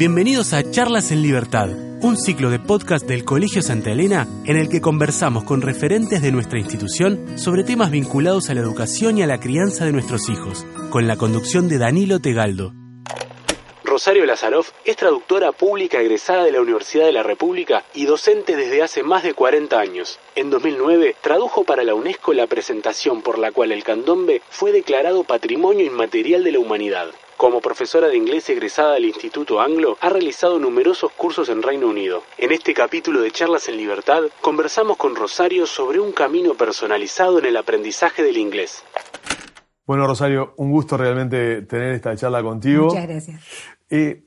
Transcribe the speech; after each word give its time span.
Bienvenidos 0.00 0.54
a 0.54 0.62
Charlas 0.62 1.12
en 1.12 1.20
Libertad, 1.20 1.68
un 2.00 2.16
ciclo 2.16 2.48
de 2.48 2.58
podcast 2.58 3.06
del 3.06 3.22
Colegio 3.22 3.60
Santa 3.60 3.90
Elena 3.90 4.26
en 4.46 4.56
el 4.56 4.70
que 4.70 4.80
conversamos 4.80 5.44
con 5.44 5.60
referentes 5.60 6.22
de 6.22 6.32
nuestra 6.32 6.58
institución 6.58 7.38
sobre 7.38 7.64
temas 7.64 7.90
vinculados 7.90 8.48
a 8.48 8.54
la 8.54 8.62
educación 8.62 9.18
y 9.18 9.22
a 9.22 9.26
la 9.26 9.40
crianza 9.40 9.84
de 9.84 9.92
nuestros 9.92 10.30
hijos, 10.30 10.64
con 10.88 11.06
la 11.06 11.18
conducción 11.18 11.68
de 11.68 11.76
Danilo 11.76 12.18
Tegaldo. 12.18 12.72
Rosario 13.84 14.24
Lazaroff 14.24 14.70
es 14.86 14.96
traductora 14.96 15.52
pública 15.52 16.00
egresada 16.00 16.44
de 16.44 16.52
la 16.52 16.62
Universidad 16.62 17.04
de 17.04 17.12
la 17.12 17.22
República 17.22 17.84
y 17.92 18.06
docente 18.06 18.56
desde 18.56 18.82
hace 18.82 19.02
más 19.02 19.22
de 19.22 19.34
40 19.34 19.78
años. 19.78 20.18
En 20.34 20.48
2009 20.48 21.16
tradujo 21.20 21.64
para 21.64 21.84
la 21.84 21.94
UNESCO 21.94 22.32
la 22.32 22.46
presentación 22.46 23.20
por 23.20 23.38
la 23.38 23.52
cual 23.52 23.70
el 23.70 23.84
candombe 23.84 24.40
fue 24.48 24.72
declarado 24.72 25.24
Patrimonio 25.24 25.84
Inmaterial 25.84 26.42
de 26.42 26.52
la 26.52 26.58
Humanidad. 26.58 27.10
Como 27.40 27.62
profesora 27.62 28.08
de 28.08 28.18
inglés 28.18 28.50
egresada 28.50 28.92
del 28.92 29.06
Instituto 29.06 29.62
Anglo, 29.62 29.96
ha 30.02 30.10
realizado 30.10 30.58
numerosos 30.58 31.10
cursos 31.12 31.48
en 31.48 31.62
Reino 31.62 31.86
Unido. 31.86 32.22
En 32.36 32.52
este 32.52 32.74
capítulo 32.74 33.22
de 33.22 33.30
Charlas 33.30 33.66
en 33.70 33.78
Libertad, 33.78 34.24
conversamos 34.42 34.98
con 34.98 35.16
Rosario 35.16 35.64
sobre 35.64 36.00
un 36.00 36.12
camino 36.12 36.52
personalizado 36.52 37.38
en 37.38 37.46
el 37.46 37.56
aprendizaje 37.56 38.22
del 38.22 38.36
inglés. 38.36 38.84
Bueno, 39.86 40.06
Rosario, 40.06 40.52
un 40.58 40.70
gusto 40.70 40.98
realmente 40.98 41.62
tener 41.62 41.94
esta 41.94 42.14
charla 42.14 42.42
contigo. 42.42 42.88
Muchas 42.88 43.08
gracias. 43.08 43.42
Eh, 43.88 44.24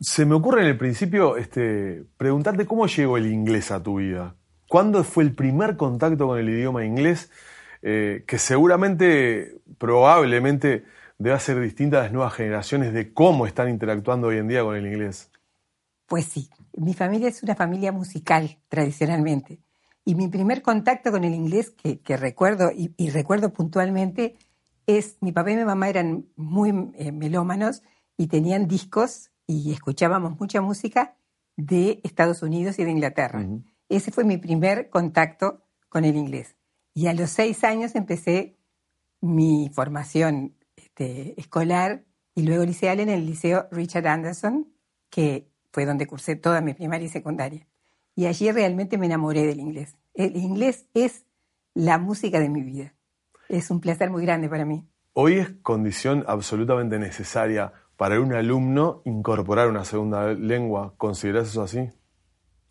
se 0.00 0.24
me 0.24 0.34
ocurre 0.34 0.62
en 0.62 0.66
el 0.66 0.76
principio 0.76 1.36
este, 1.36 2.02
preguntarte 2.16 2.66
cómo 2.66 2.88
llegó 2.88 3.16
el 3.16 3.26
inglés 3.26 3.70
a 3.70 3.80
tu 3.80 3.98
vida. 3.98 4.34
¿Cuándo 4.66 5.04
fue 5.04 5.22
el 5.22 5.36
primer 5.36 5.76
contacto 5.76 6.26
con 6.26 6.36
el 6.36 6.48
idioma 6.48 6.84
inglés? 6.84 7.30
Eh, 7.82 8.24
que 8.26 8.38
seguramente, 8.38 9.54
probablemente, 9.78 10.82
debe 11.18 11.38
ser 11.40 11.60
distinta 11.60 11.98
a 11.98 12.02
las 12.04 12.12
nuevas 12.12 12.34
generaciones 12.34 12.92
de 12.92 13.12
cómo 13.12 13.46
están 13.46 13.68
interactuando 13.68 14.28
hoy 14.28 14.38
en 14.38 14.48
día 14.48 14.62
con 14.62 14.76
el 14.76 14.86
inglés. 14.86 15.30
Pues 16.06 16.26
sí, 16.26 16.48
mi 16.76 16.94
familia 16.94 17.28
es 17.28 17.42
una 17.42 17.54
familia 17.54 17.92
musical 17.92 18.58
tradicionalmente. 18.68 19.60
Y 20.04 20.14
mi 20.14 20.28
primer 20.28 20.62
contacto 20.62 21.10
con 21.10 21.24
el 21.24 21.34
inglés 21.34 21.70
que, 21.70 22.16
recuerdo 22.16 22.70
y, 22.72 23.10
recuerdo 23.10 23.52
puntualmente 23.52 24.36
es, 24.86 25.16
mi 25.20 25.32
papá 25.32 25.50
y 25.50 25.56
mi 25.56 25.64
mamá 25.64 25.88
eran 25.88 26.26
muy 26.36 26.92
eh, 26.94 27.10
melómanos 27.10 27.82
y 28.16 28.28
tenían 28.28 28.68
discos 28.68 29.30
y 29.48 29.72
escuchábamos 29.72 30.38
mucha 30.38 30.60
música 30.60 31.16
de 31.56 32.00
Estados 32.04 32.42
Unidos 32.42 32.78
y 32.78 32.84
de 32.84 32.90
Inglaterra. 32.92 33.44
Ese 33.88 34.12
fue 34.12 34.22
mi 34.22 34.36
primer 34.36 34.90
contacto 34.90 35.62
con 35.88 36.04
el 36.04 36.16
inglés. 36.16 36.56
Y 36.94 37.08
a 37.08 37.14
los 37.14 37.30
seis 37.30 37.64
años 37.64 37.94
empecé 37.96 38.56
mi 39.20 39.70
formación 39.72 40.54
este, 40.96 41.38
escolar 41.38 42.04
y 42.34 42.42
luego 42.42 42.64
liceal 42.64 43.00
en 43.00 43.10
el 43.10 43.26
Liceo 43.26 43.68
Richard 43.70 44.06
Anderson, 44.06 44.66
que 45.10 45.46
fue 45.70 45.84
donde 45.84 46.06
cursé 46.06 46.36
toda 46.36 46.62
mi 46.62 46.72
primaria 46.72 47.06
y 47.06 47.10
secundaria. 47.10 47.66
Y 48.14 48.24
allí 48.24 48.50
realmente 48.50 48.96
me 48.96 49.04
enamoré 49.04 49.44
del 49.44 49.60
inglés. 49.60 49.96
El 50.14 50.36
inglés 50.36 50.86
es 50.94 51.26
la 51.74 51.98
música 51.98 52.40
de 52.40 52.48
mi 52.48 52.62
vida. 52.62 52.94
Es 53.50 53.70
un 53.70 53.80
placer 53.80 54.10
muy 54.10 54.24
grande 54.24 54.48
para 54.48 54.64
mí. 54.64 54.88
Hoy 55.12 55.34
es 55.34 55.50
condición 55.62 56.24
absolutamente 56.26 56.98
necesaria 56.98 57.74
para 57.98 58.18
un 58.18 58.32
alumno 58.32 59.02
incorporar 59.04 59.68
una 59.68 59.84
segunda 59.84 60.32
lengua. 60.32 60.94
¿Consideras 60.96 61.48
eso 61.48 61.62
así? 61.62 61.90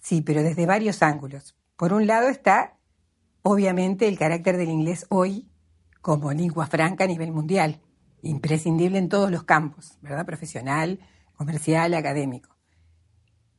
Sí, 0.01 0.21
pero 0.21 0.41
desde 0.41 0.65
varios 0.65 1.03
ángulos. 1.03 1.55
Por 1.75 1.93
un 1.93 2.07
lado 2.07 2.27
está, 2.27 2.77
obviamente, 3.43 4.07
el 4.07 4.17
carácter 4.17 4.57
del 4.57 4.69
inglés 4.69 5.05
hoy 5.09 5.47
como 6.01 6.33
lengua 6.33 6.65
franca 6.65 7.03
a 7.03 7.07
nivel 7.07 7.31
mundial 7.31 7.81
imprescindible 8.25 8.97
en 8.97 9.07
todos 9.07 9.31
los 9.31 9.43
campos, 9.43 9.97
¿verdad? 10.01 10.25
Profesional, 10.25 10.99
comercial, 11.35 11.93
académico. 11.93 12.55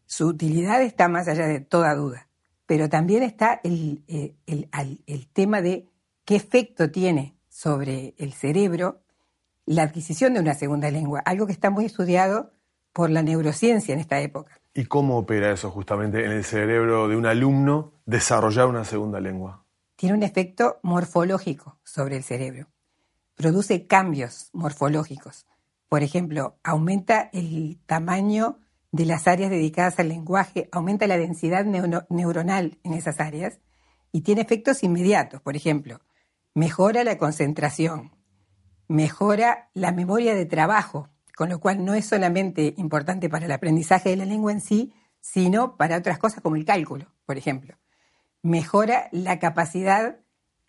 Su 0.06 0.26
utilidad 0.26 0.82
está 0.82 1.08
más 1.08 1.28
allá 1.28 1.46
de 1.46 1.60
toda 1.60 1.94
duda, 1.94 2.28
pero 2.66 2.88
también 2.88 3.22
está 3.22 3.60
el, 3.64 4.02
eh, 4.08 4.34
el, 4.46 5.28
tema 5.28 5.62
de 5.62 5.88
qué 6.24 6.36
efecto 6.36 6.90
tiene 6.90 7.36
sobre 7.48 8.14
el 8.18 8.32
cerebro 8.32 9.00
la 9.64 9.82
adquisición 9.82 10.34
de 10.34 10.40
una 10.40 10.54
segunda 10.54 10.90
lengua, 10.90 11.20
algo 11.20 11.46
que 11.46 11.52
está 11.52 11.70
muy 11.70 11.84
estudiado 11.84 12.52
por 12.92 13.10
la 13.10 13.22
neurociencia 13.22 13.92
en 13.94 14.00
esta 14.00 14.20
época. 14.20 14.60
¿Y 14.74 14.84
cómo 14.84 15.18
opera 15.18 15.52
eso 15.52 15.70
justamente 15.70 16.24
en 16.24 16.32
el 16.32 16.44
cerebro 16.44 17.08
de 17.08 17.16
un 17.16 17.26
alumno 17.26 17.92
desarrollar 18.04 18.66
una 18.66 18.84
segunda 18.84 19.20
lengua? 19.20 19.64
Tiene 19.96 20.14
un 20.14 20.22
efecto 20.22 20.78
morfológico 20.82 21.78
sobre 21.82 22.16
el 22.16 22.22
cerebro 22.22 22.68
produce 23.36 23.86
cambios 23.86 24.50
morfológicos. 24.52 25.46
Por 25.88 26.02
ejemplo, 26.02 26.58
aumenta 26.64 27.30
el 27.32 27.78
tamaño 27.86 28.58
de 28.90 29.04
las 29.04 29.28
áreas 29.28 29.50
dedicadas 29.50 29.98
al 30.00 30.08
lenguaje, 30.08 30.68
aumenta 30.72 31.06
la 31.06 31.18
densidad 31.18 31.64
neuronal 31.64 32.78
en 32.82 32.92
esas 32.94 33.20
áreas 33.20 33.60
y 34.10 34.22
tiene 34.22 34.40
efectos 34.40 34.82
inmediatos. 34.82 35.40
Por 35.42 35.54
ejemplo, 35.54 36.00
mejora 36.54 37.04
la 37.04 37.18
concentración, 37.18 38.12
mejora 38.88 39.70
la 39.74 39.92
memoria 39.92 40.34
de 40.34 40.46
trabajo, 40.46 41.10
con 41.36 41.50
lo 41.50 41.60
cual 41.60 41.84
no 41.84 41.94
es 41.94 42.06
solamente 42.06 42.74
importante 42.78 43.28
para 43.28 43.44
el 43.44 43.52
aprendizaje 43.52 44.08
de 44.08 44.16
la 44.16 44.24
lengua 44.24 44.52
en 44.52 44.62
sí, 44.62 44.94
sino 45.20 45.76
para 45.76 45.98
otras 45.98 46.18
cosas 46.18 46.40
como 46.40 46.56
el 46.56 46.64
cálculo, 46.64 47.12
por 47.26 47.36
ejemplo. 47.36 47.76
Mejora 48.42 49.08
la 49.12 49.38
capacidad, 49.38 50.20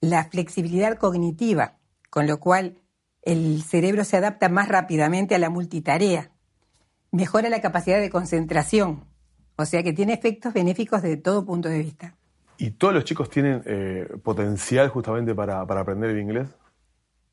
la 0.01 0.25
flexibilidad 0.25 0.97
cognitiva, 0.97 1.76
con 2.09 2.27
lo 2.27 2.39
cual 2.39 2.77
el 3.21 3.61
cerebro 3.61 4.03
se 4.03 4.17
adapta 4.17 4.49
más 4.49 4.69
rápidamente 4.69 5.35
a 5.35 5.39
la 5.39 5.49
multitarea, 5.49 6.31
mejora 7.11 7.49
la 7.49 7.61
capacidad 7.61 7.99
de 7.99 8.09
concentración, 8.09 9.05
o 9.55 9.65
sea 9.65 9.83
que 9.83 9.93
tiene 9.93 10.13
efectos 10.13 10.53
benéficos 10.53 11.01
desde 11.01 11.17
todo 11.17 11.45
punto 11.45 11.69
de 11.69 11.79
vista. 11.79 12.15
¿Y 12.57 12.71
todos 12.71 12.93
los 12.93 13.03
chicos 13.03 13.29
tienen 13.29 13.61
eh, 13.65 14.07
potencial 14.23 14.89
justamente 14.89 15.35
para, 15.35 15.65
para 15.65 15.81
aprender 15.81 16.09
el 16.09 16.19
inglés? 16.19 16.47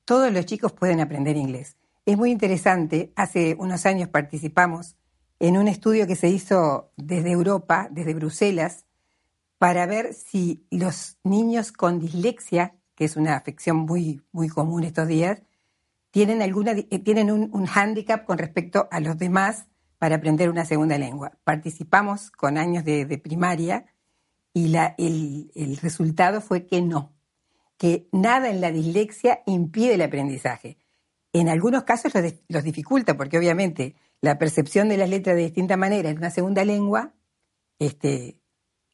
Todos 0.04 0.32
los 0.32 0.44
chicos 0.44 0.72
pueden 0.72 1.00
aprender 1.00 1.36
inglés. 1.36 1.76
Es 2.04 2.18
muy 2.18 2.30
interesante, 2.30 3.12
hace 3.16 3.56
unos 3.58 3.86
años 3.86 4.08
participamos 4.08 4.96
en 5.38 5.56
un 5.56 5.68
estudio 5.68 6.06
que 6.06 6.16
se 6.16 6.28
hizo 6.28 6.90
desde 6.96 7.30
Europa, 7.30 7.88
desde 7.90 8.14
Bruselas, 8.14 8.84
para 9.58 9.86
ver 9.86 10.12
si 10.12 10.66
los 10.70 11.16
niños 11.24 11.72
con 11.72 12.00
dislexia 12.00 12.74
que 12.94 13.04
es 13.04 13.16
una 13.16 13.36
afección 13.36 13.78
muy, 13.78 14.22
muy 14.32 14.48
común 14.48 14.84
estos 14.84 15.08
días, 15.08 15.42
tienen, 16.10 16.42
alguna, 16.42 16.72
eh, 16.72 16.98
tienen 17.00 17.30
un, 17.30 17.50
un 17.52 17.66
hándicap 17.66 18.24
con 18.24 18.38
respecto 18.38 18.88
a 18.90 19.00
los 19.00 19.18
demás 19.18 19.66
para 19.98 20.16
aprender 20.16 20.50
una 20.50 20.64
segunda 20.64 20.98
lengua. 20.98 21.32
Participamos 21.44 22.30
con 22.30 22.58
años 22.58 22.84
de, 22.84 23.18
primaria 23.18 23.86
y 24.52 24.68
la, 24.68 24.94
el, 24.98 25.50
el, 25.54 25.76
resultado 25.78 26.40
fue 26.40 26.66
que 26.66 26.82
no, 26.82 27.14
que 27.78 28.08
nada 28.12 28.50
en 28.50 28.60
la 28.60 28.70
dislexia 28.70 29.42
impide 29.46 29.94
el 29.94 30.02
aprendizaje. 30.02 30.78
En 31.32 31.48
algunos 31.48 31.84
casos 31.84 32.12
los, 32.48 32.62
dificulta 32.62 33.16
porque 33.16 33.38
obviamente 33.38 33.96
la 34.20 34.38
percepción 34.38 34.88
de 34.88 34.98
las 34.98 35.08
letras 35.08 35.36
de 35.36 35.42
distinta 35.42 35.76
manera 35.76 36.10
en 36.10 36.18
una 36.18 36.30
segunda 36.30 36.64
lengua 36.64 37.14
este, 37.78 38.40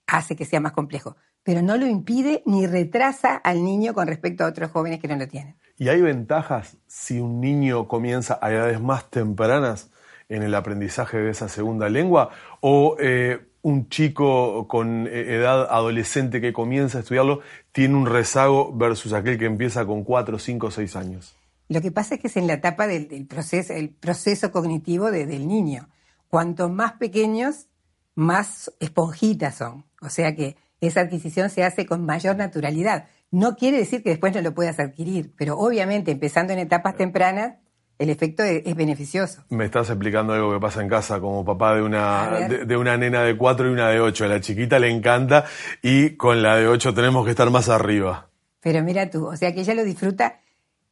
hace 0.06 0.36
que 0.36 0.46
sea 0.46 0.60
más 0.60 0.72
complejo 0.72 1.16
pero 1.50 1.62
no 1.62 1.76
lo 1.76 1.84
impide 1.84 2.44
ni 2.46 2.68
retrasa 2.68 3.34
al 3.34 3.64
niño 3.64 3.92
con 3.92 4.06
respecto 4.06 4.44
a 4.44 4.46
otros 4.46 4.70
jóvenes 4.70 5.00
que 5.00 5.08
no 5.08 5.16
lo 5.16 5.26
tienen. 5.26 5.56
¿Y 5.76 5.88
hay 5.88 6.00
ventajas 6.00 6.76
si 6.86 7.18
un 7.18 7.40
niño 7.40 7.88
comienza 7.88 8.38
a 8.40 8.52
edades 8.52 8.80
más 8.80 9.10
tempranas 9.10 9.90
en 10.28 10.44
el 10.44 10.54
aprendizaje 10.54 11.18
de 11.18 11.28
esa 11.28 11.48
segunda 11.48 11.88
lengua? 11.88 12.30
¿O 12.60 12.96
eh, 13.00 13.40
un 13.62 13.88
chico 13.88 14.68
con 14.68 15.08
eh, 15.08 15.34
edad 15.34 15.66
adolescente 15.72 16.40
que 16.40 16.52
comienza 16.52 16.98
a 16.98 17.00
estudiarlo 17.00 17.40
tiene 17.72 17.96
un 17.96 18.06
rezago 18.06 18.72
versus 18.72 19.12
aquel 19.12 19.36
que 19.36 19.46
empieza 19.46 19.84
con 19.84 20.04
4, 20.04 20.38
5, 20.38 20.70
6 20.70 20.94
años? 20.94 21.36
Lo 21.68 21.80
que 21.80 21.90
pasa 21.90 22.14
es 22.14 22.20
que 22.20 22.28
es 22.28 22.36
en 22.36 22.46
la 22.46 22.52
etapa 22.52 22.86
del, 22.86 23.26
proceso, 23.26 23.72
el 23.72 23.90
proceso 23.90 24.52
cognitivo 24.52 25.10
del 25.10 25.48
niño. 25.48 25.88
Cuanto 26.28 26.68
más 26.68 26.92
pequeños, 26.92 27.66
más 28.14 28.72
esponjitas 28.78 29.56
son. 29.56 29.84
O 30.00 30.10
sea 30.10 30.36
que 30.36 30.54
esa 30.80 31.00
adquisición 31.02 31.50
se 31.50 31.64
hace 31.64 31.86
con 31.86 32.04
mayor 32.04 32.36
naturalidad. 32.36 33.06
No 33.30 33.56
quiere 33.56 33.78
decir 33.78 34.02
que 34.02 34.10
después 34.10 34.34
no 34.34 34.42
lo 34.42 34.54
puedas 34.54 34.80
adquirir, 34.80 35.32
pero 35.36 35.58
obviamente 35.58 36.10
empezando 36.10 36.52
en 36.52 36.58
etapas 36.58 36.96
tempranas 36.96 37.54
el 38.00 38.08
efecto 38.08 38.42
es, 38.42 38.74
beneficioso. 38.74 39.44
Me 39.50 39.66
estás 39.66 39.90
explicando 39.90 40.32
algo 40.32 40.54
que 40.54 40.58
pasa 40.58 40.80
en 40.80 40.88
casa 40.88 41.20
como 41.20 41.44
papá 41.44 41.74
de 41.74 41.82
una, 41.82 42.48
de, 42.48 42.76
una 42.78 42.96
nena 42.96 43.22
de 43.22 43.36
cuatro 43.36 43.68
y 43.68 43.72
una 43.72 43.90
de 43.90 44.00
ocho. 44.00 44.24
A 44.24 44.28
la 44.28 44.40
chiquita 44.40 44.78
le 44.78 44.88
encanta 44.88 45.44
y 45.82 46.16
con 46.16 46.42
la 46.42 46.56
de 46.56 46.66
ocho 46.66 46.94
tenemos 46.94 47.26
que 47.26 47.32
estar 47.32 47.50
más 47.50 47.68
arriba. 47.68 48.30
Pero 48.60 48.82
mira 48.82 49.10
tú, 49.10 49.26
o 49.26 49.36
sea 49.36 49.54
que 49.54 49.60
ella 49.60 49.74
lo 49.74 49.84
disfruta 49.84 50.40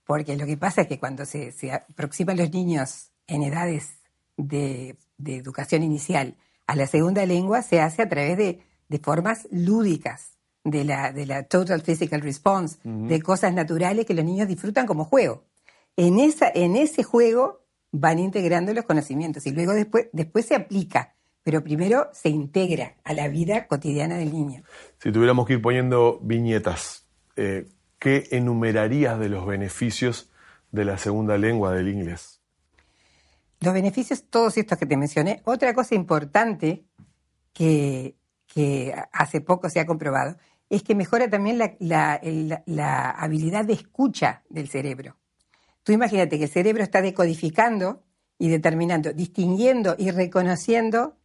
porque 0.05 0.37
lo 0.37 0.44
que 0.44 0.58
pasa 0.58 0.82
es 0.82 0.88
que 0.88 0.99
cuando 0.99 1.25
se, 1.25 1.52
aproximan 1.70 2.37
los 2.37 2.50
niños 2.50 3.11
en 3.26 3.43
edades 3.43 3.99
de, 4.37 4.96
educación 5.25 5.82
inicial 5.82 6.34
a 6.67 6.76
la 6.76 6.87
segunda 6.87 7.25
lengua 7.25 7.62
se 7.62 7.81
hace 7.81 8.02
a 8.02 8.08
través 8.08 8.37
de, 8.37 8.61
formas 8.96 9.46
lúdicas 9.50 10.38
de 10.64 10.85
la, 10.85 11.12
de 11.12 11.26
la 11.26 11.43
Total 11.43 11.82
Physical 11.82 12.23
Response, 12.23 12.79
de 12.82 13.20
cosas 13.20 13.52
naturales 13.52 14.06
que 14.06 14.14
los 14.14 14.25
niños 14.25 14.49
disfrutan 14.49 14.87
como 14.87 15.05
juego 15.05 15.44
en, 15.99 16.20
esa, 16.20 16.50
en 16.55 16.76
ese 16.76 17.02
juego 17.02 17.67
van 17.90 18.20
integrando 18.20 18.73
los 18.73 18.85
conocimientos 18.85 19.44
y 19.46 19.50
luego 19.50 19.73
después, 19.73 20.06
después 20.12 20.46
se 20.46 20.55
aplica, 20.55 21.17
pero 21.43 21.64
primero 21.64 22.08
se 22.12 22.29
integra 22.29 22.94
a 23.02 23.12
la 23.14 23.26
vida 23.26 23.67
cotidiana 23.67 24.17
del 24.17 24.32
niño. 24.32 24.62
Si 25.02 25.11
tuviéramos 25.11 25.44
que 25.46 25.55
ir 25.55 25.62
poniendo 25.62 26.20
viñetas, 26.23 27.05
eh, 27.34 27.67
¿qué 27.99 28.29
enumerarías 28.31 29.19
de 29.19 29.29
los 29.29 29.44
beneficios 29.44 30.31
de 30.70 30.84
la 30.84 30.99
segunda 30.99 31.37
lengua 31.37 31.75
del 31.75 31.88
inglés? 31.88 32.41
Los 33.58 33.75
beneficios, 33.75 34.23
todos 34.31 34.56
estos 34.56 34.79
que 34.79 34.87
te 34.87 34.96
mencioné. 34.96 35.43
Otra 35.44 35.75
cosa 35.75 35.96
importante 35.96 36.84
que, 37.52 38.14
hace 39.12 39.40
poco 39.40 39.69
se 39.70 39.81
ha 39.81 39.87
comprobado 39.87 40.37
es 40.70 40.82
que 40.82 40.94
mejora 40.94 41.31
también 41.31 41.58
la 41.58 43.10
habilidad 43.10 43.64
de 43.64 43.72
escucha 43.72 44.43
del 44.49 44.69
cerebro. 44.69 45.16
Tú 45.82 45.93
imagínate 45.93 46.37
que 46.37 46.44
el 46.44 46.50
cerebro 46.50 46.82
está 46.82 47.00
decodificando 47.00 48.02
y 48.38 48.49
determinando, 48.49 49.12
distinguiendo 49.12 49.96
y 49.99 50.10
reconociendo 50.10 51.16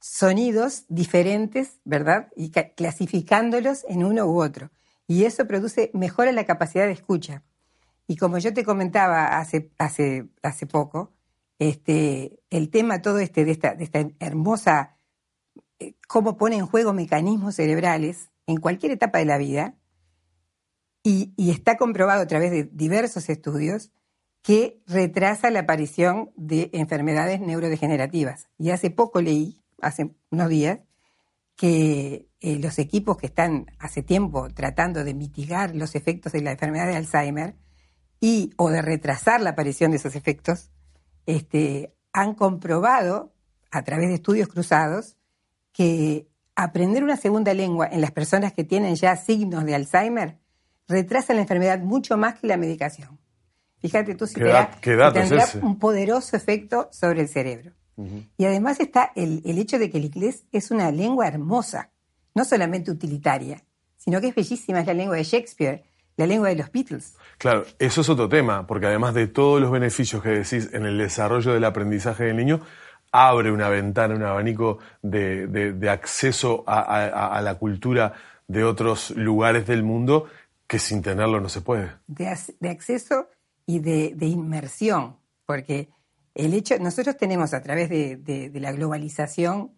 sonidos 0.00 0.84
diferentes, 0.88 1.78
¿verdad? 1.84 2.28
Y 2.36 2.50
clasificándolos 2.50 3.84
en 3.88 4.04
uno 4.04 4.26
u 4.26 4.42
otro. 4.42 4.70
Y 5.06 5.24
eso 5.24 5.46
produce, 5.46 5.90
mejora 5.94 6.32
la 6.32 6.44
capacidad 6.44 6.86
de 6.86 6.92
escucha. 6.92 7.42
Y 8.06 8.16
como 8.16 8.38
yo 8.38 8.52
te 8.54 8.64
comentaba 8.64 9.38
hace, 9.38 9.70
hace, 9.78 10.28
hace 10.42 10.66
poco, 10.66 11.12
este, 11.58 12.40
el 12.50 12.70
tema 12.70 13.02
todo 13.02 13.18
este 13.18 13.44
de 13.44 13.52
esta, 13.52 13.74
de 13.74 13.84
esta 13.84 14.06
hermosa, 14.20 14.96
cómo 16.06 16.36
pone 16.36 16.56
en 16.56 16.66
juego 16.66 16.92
mecanismos 16.92 17.56
cerebrales 17.56 18.30
en 18.46 18.56
cualquier 18.56 18.92
etapa 18.92 19.18
de 19.18 19.24
la 19.26 19.38
vida, 19.38 19.74
y, 21.02 21.32
y, 21.36 21.50
está 21.50 21.76
comprobado 21.76 22.22
a 22.22 22.26
través 22.26 22.50
de 22.50 22.64
diversos 22.64 23.28
estudios 23.28 23.92
que 24.42 24.82
retrasa 24.86 25.50
la 25.50 25.60
aparición 25.60 26.32
de 26.36 26.70
enfermedades 26.72 27.40
neurodegenerativas. 27.40 28.48
Y 28.58 28.70
hace 28.70 28.90
poco 28.90 29.22
leí, 29.22 29.62
hace 29.80 30.14
unos 30.30 30.48
días, 30.48 30.80
que 31.58 32.28
eh, 32.40 32.58
los 32.60 32.78
equipos 32.78 33.16
que 33.16 33.26
están 33.26 33.66
hace 33.80 34.02
tiempo 34.02 34.48
tratando 34.54 35.02
de 35.02 35.12
mitigar 35.12 35.74
los 35.74 35.96
efectos 35.96 36.32
de 36.32 36.40
la 36.40 36.52
enfermedad 36.52 36.86
de 36.86 36.96
Alzheimer 36.96 37.56
y 38.20 38.52
o 38.56 38.70
de 38.70 38.80
retrasar 38.80 39.40
la 39.40 39.50
aparición 39.50 39.90
de 39.90 39.96
esos 39.96 40.14
efectos, 40.14 40.70
este, 41.26 41.94
han 42.12 42.34
comprobado 42.34 43.34
a 43.72 43.82
través 43.82 44.08
de 44.08 44.14
estudios 44.14 44.48
cruzados 44.48 45.17
que 45.78 46.26
aprender 46.56 47.04
una 47.04 47.16
segunda 47.16 47.54
lengua 47.54 47.88
en 47.90 48.00
las 48.00 48.10
personas 48.10 48.52
que 48.52 48.64
tienen 48.64 48.96
ya 48.96 49.14
signos 49.14 49.64
de 49.64 49.76
Alzheimer 49.76 50.36
retrasa 50.88 51.34
la 51.34 51.42
enfermedad 51.42 51.78
mucho 51.78 52.16
más 52.16 52.40
que 52.40 52.48
la 52.48 52.56
medicación. 52.56 53.20
Fíjate 53.78 54.16
tú 54.16 54.26
si 54.26 54.34
tendrá 54.34 55.48
un 55.62 55.78
poderoso 55.78 56.36
efecto 56.36 56.88
sobre 56.90 57.20
el 57.20 57.28
cerebro. 57.28 57.70
Y 58.36 58.44
además 58.44 58.80
está 58.80 59.12
el, 59.14 59.42
hecho 59.44 59.78
de 59.78 59.88
que 59.88 59.98
el 59.98 60.06
inglés 60.06 60.44
es 60.50 60.72
una 60.72 60.90
lengua 60.90 61.28
hermosa, 61.28 61.90
no 62.34 62.44
solamente 62.44 62.90
utilitaria, 62.90 63.62
sino 63.96 64.20
que 64.20 64.28
es 64.28 64.34
bellísima, 64.34 64.80
es 64.80 64.86
la 64.86 64.94
lengua 64.94 65.16
de 65.16 65.24
Shakespeare, 65.24 65.84
la 66.16 66.26
lengua 66.26 66.48
de 66.48 66.56
los 66.56 66.72
Beatles. 66.72 67.14
Claro, 67.38 67.64
eso 67.78 68.00
es 68.00 68.08
otro 68.08 68.28
tema, 68.28 68.66
porque 68.66 68.86
además 68.86 69.14
de 69.14 69.28
todos 69.28 69.60
los 69.60 69.70
beneficios 69.70 70.22
que 70.22 70.30
decís 70.30 70.70
en 70.72 70.86
el 70.86 70.98
desarrollo 70.98 71.52
del 71.54 71.64
aprendizaje 71.64 72.24
del 72.24 72.36
niño, 72.36 72.60
abre 73.12 73.50
una 73.50 73.68
ventana, 73.68 74.14
un 74.14 74.22
abanico 74.22 74.78
de, 75.02 75.88
acceso 75.90 76.64
a, 76.66 77.40
la 77.42 77.54
cultura 77.54 78.12
de 78.46 78.64
otros 78.64 79.10
lugares 79.10 79.66
del 79.66 79.82
mundo 79.82 80.26
que 80.66 80.78
sin 80.78 81.02
tenerlo 81.02 81.40
no 81.40 81.48
se 81.48 81.60
puede. 81.60 81.90
De, 82.06 82.36
de 82.60 82.68
acceso 82.70 83.28
y 83.68 83.80
de, 83.80 84.26
inmersión, 84.26 85.16
porque 85.44 85.90
el 86.34 86.54
hecho, 86.54 86.78
nosotros 86.78 87.18
tenemos 87.18 87.52
a 87.52 87.62
través 87.62 87.90
de, 87.90 88.50
la 88.54 88.72
globalización 88.72 89.72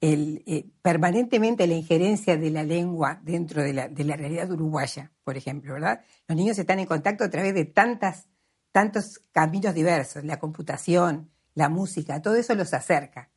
el, 0.00 0.42
eh, 0.46 0.66
permanentemente 0.82 1.66
la 1.66 1.74
injerencia 1.74 2.36
de 2.36 2.50
la 2.50 2.64
lengua 2.64 3.20
dentro 3.22 3.62
de 3.62 3.74
la, 3.74 3.88
realidad 3.88 4.50
uruguaya, 4.50 5.12
por 5.22 5.36
ejemplo, 5.36 5.74
¿verdad? 5.74 6.00
Los 6.26 6.36
niños 6.36 6.58
están 6.58 6.78
en 6.78 6.86
contacto 6.86 7.24
a 7.24 7.30
través 7.30 7.54
de 7.54 7.66
tantas, 7.66 8.26
tantos 8.72 9.20
caminos 9.32 9.74
diversos, 9.74 10.24
la 10.24 10.38
computación, 10.38 11.30
la 11.56 11.68
música, 11.68 12.22
todo 12.22 12.36
eso 12.36 12.54
los 12.54 12.72
acerca. 12.72 13.30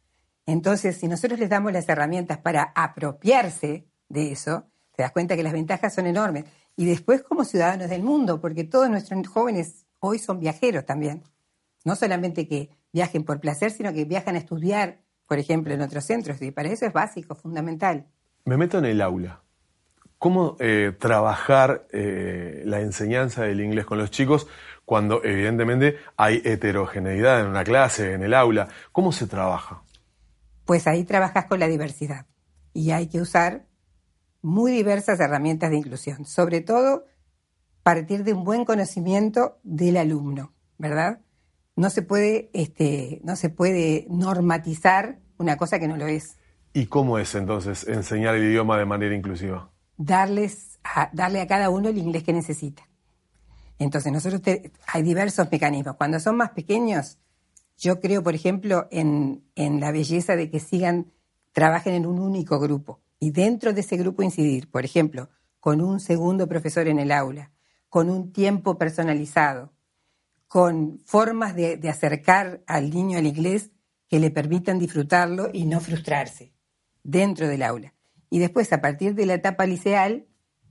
Entonces, 0.45 0.98
si 0.98 1.07
nosotros 1.07 1.39
les 1.39 1.50
damos 1.50 1.71
las 1.74 1.88
herramientas 1.89 2.38
para 2.38 2.71
apropiarse 2.75 3.88
de 4.10 4.31
eso, 4.31 4.68
te 4.95 5.04
das 5.04 5.12
cuenta 5.12 5.36
que 5.36 5.44
las 5.44 5.54
ventajas 5.54 5.95
son 5.95 6.06
enormes. 6.06 6.45
Y 6.75 6.86
después 6.86 7.24
como 7.24 7.45
ciudadanos 7.45 7.89
del 7.89 8.04
mundo, 8.04 8.42
porque 8.42 8.66
todos 8.66 8.89
nuestros 8.89 9.27
jóvenes 9.27 9.86
hoy 10.00 10.19
son 10.19 10.39
viajeros 10.39 10.86
también. 10.86 11.24
No 11.86 11.95
solamente 11.95 12.48
que 12.48 12.69
viajen 12.92 13.24
por 13.24 13.39
placer, 13.39 13.71
sino 13.71 13.94
que 13.94 14.04
viajan 14.06 14.36
a 14.36 14.39
estudiar, 14.39 15.00
por 15.25 15.39
ejemplo, 15.39 15.74
en 15.74 15.81
otros 15.81 16.04
centros. 16.04 16.42
Y 16.42 16.51
para 16.51 16.69
eso 16.69 16.86
es 16.86 16.94
básico, 16.94 17.36
fundamental. 17.36 18.06
Me 18.44 18.57
meto 18.57 18.80
en 18.80 18.86
el 18.86 19.01
aula. 19.01 19.42
¿Cómo 20.18 20.57
eh, 20.60 20.92
trabajar 21.00 21.88
eh, 21.94 22.63
la 22.66 22.81
enseñanza 22.81 23.44
del 23.44 23.62
inglés 23.62 23.86
con 23.86 23.98
los 23.98 24.12
chicos 24.12 24.48
cuando 24.89 25.24
evidentemente 25.24 25.97
hay 26.18 26.41
heterogeneidad 26.44 27.41
en 27.41 27.45
una 27.45 27.63
clase, 27.63 28.13
en 28.13 28.24
el 28.24 28.33
aula? 28.33 28.69
¿Cómo 28.91 29.12
se 29.12 29.27
trabaja? 29.27 29.83
Pues 30.65 30.88
ahí 30.88 31.03
trabajas 31.03 31.45
con 31.45 31.59
la 31.59 31.68
diversidad 31.68 32.25
y 32.74 32.89
hay 32.89 33.06
que 33.06 33.21
usar 33.21 33.68
muy 34.41 34.71
diversas 34.71 35.19
herramientas 35.19 35.69
de 35.69 35.77
inclusión, 35.77 36.25
sobre 36.25 36.62
todo 36.62 37.06
partir 37.83 38.24
de 38.24 38.33
un 38.33 38.44
buen 38.44 38.65
conocimiento 38.65 39.59
del 39.62 39.95
alumno, 39.97 40.53
¿verdad? 40.80 41.21
No 41.75 41.92
se 41.92 42.01
puede, 42.01 42.50
este, 42.53 43.21
no 43.24 43.35
se 43.35 43.51
puede 43.51 44.07
normatizar 44.09 45.19
una 45.38 45.56
cosa 45.57 45.77
que 45.77 45.88
no 45.88 45.97
lo 45.97 46.07
es. 46.07 46.35
¿Y 46.73 46.87
cómo 46.87 47.19
es 47.19 47.35
entonces 47.35 47.87
enseñar 47.87 48.33
el 48.33 48.45
idioma 48.45 48.80
de 48.80 48.85
manera 48.85 49.14
inclusiva? 49.14 49.69
Darles 49.97 50.80
a, 50.83 51.11
darle 51.14 51.42
a 51.42 51.47
cada 51.47 51.69
uno 51.69 51.90
el 51.90 51.99
inglés 51.99 52.23
que 52.23 52.33
necesita. 52.33 52.89
Entonces, 53.80 54.12
nosotros 54.12 54.42
hay 54.88 55.02
diversos 55.02 55.50
mecanismos. 55.52 55.95
Cuando 55.95 56.19
son 56.19 56.38
más 56.38 56.52
pequeños, 56.52 57.18
yo 57.78 58.00
creo, 58.00 58.21
por 58.21 58.36
ejemplo, 58.36 58.88
en, 58.92 59.44
en 59.56 59.80
la 59.80 59.92
belleza 59.92 60.36
de 60.36 60.52
que 60.52 60.59
sigan, 60.59 61.12
trabajen 61.54 61.94
en 61.94 62.06
un 62.06 62.19
único 62.19 62.59
grupo 62.59 63.02
y 63.19 63.31
dentro 63.31 63.74
de 63.74 63.81
ese 63.81 63.98
grupo 63.98 64.24
incidir, 64.24 64.69
por 64.69 64.86
ejemplo, 64.86 65.30
con 65.59 65.81
un 65.81 66.00
segundo 66.00 66.48
profesor 66.48 66.88
en 66.88 67.00
el 67.00 67.12
aula, 67.12 67.52
con 67.90 68.09
un 68.09 68.31
tiempo 68.31 68.78
personalizado, 68.78 69.74
con 70.48 71.00
formas 71.06 71.56
de, 71.56 71.80
acercar 71.90 72.64
al 72.66 72.90
niño 72.90 73.18
al 73.18 73.28
inglés 73.28 73.71
que 74.07 74.19
le 74.19 74.31
permitan 74.31 74.80
disfrutarlo 74.80 75.50
y 75.54 75.66
no 75.66 75.80
frustrarse 75.80 76.54
dentro 77.04 77.48
del 77.48 77.62
aula. 77.62 77.94
Y 78.30 78.40
después, 78.40 78.71
a 78.74 78.81
partir 78.81 79.16
de 79.16 79.26
la 79.26 79.36
etapa 79.36 79.66
liceal, 79.66 80.28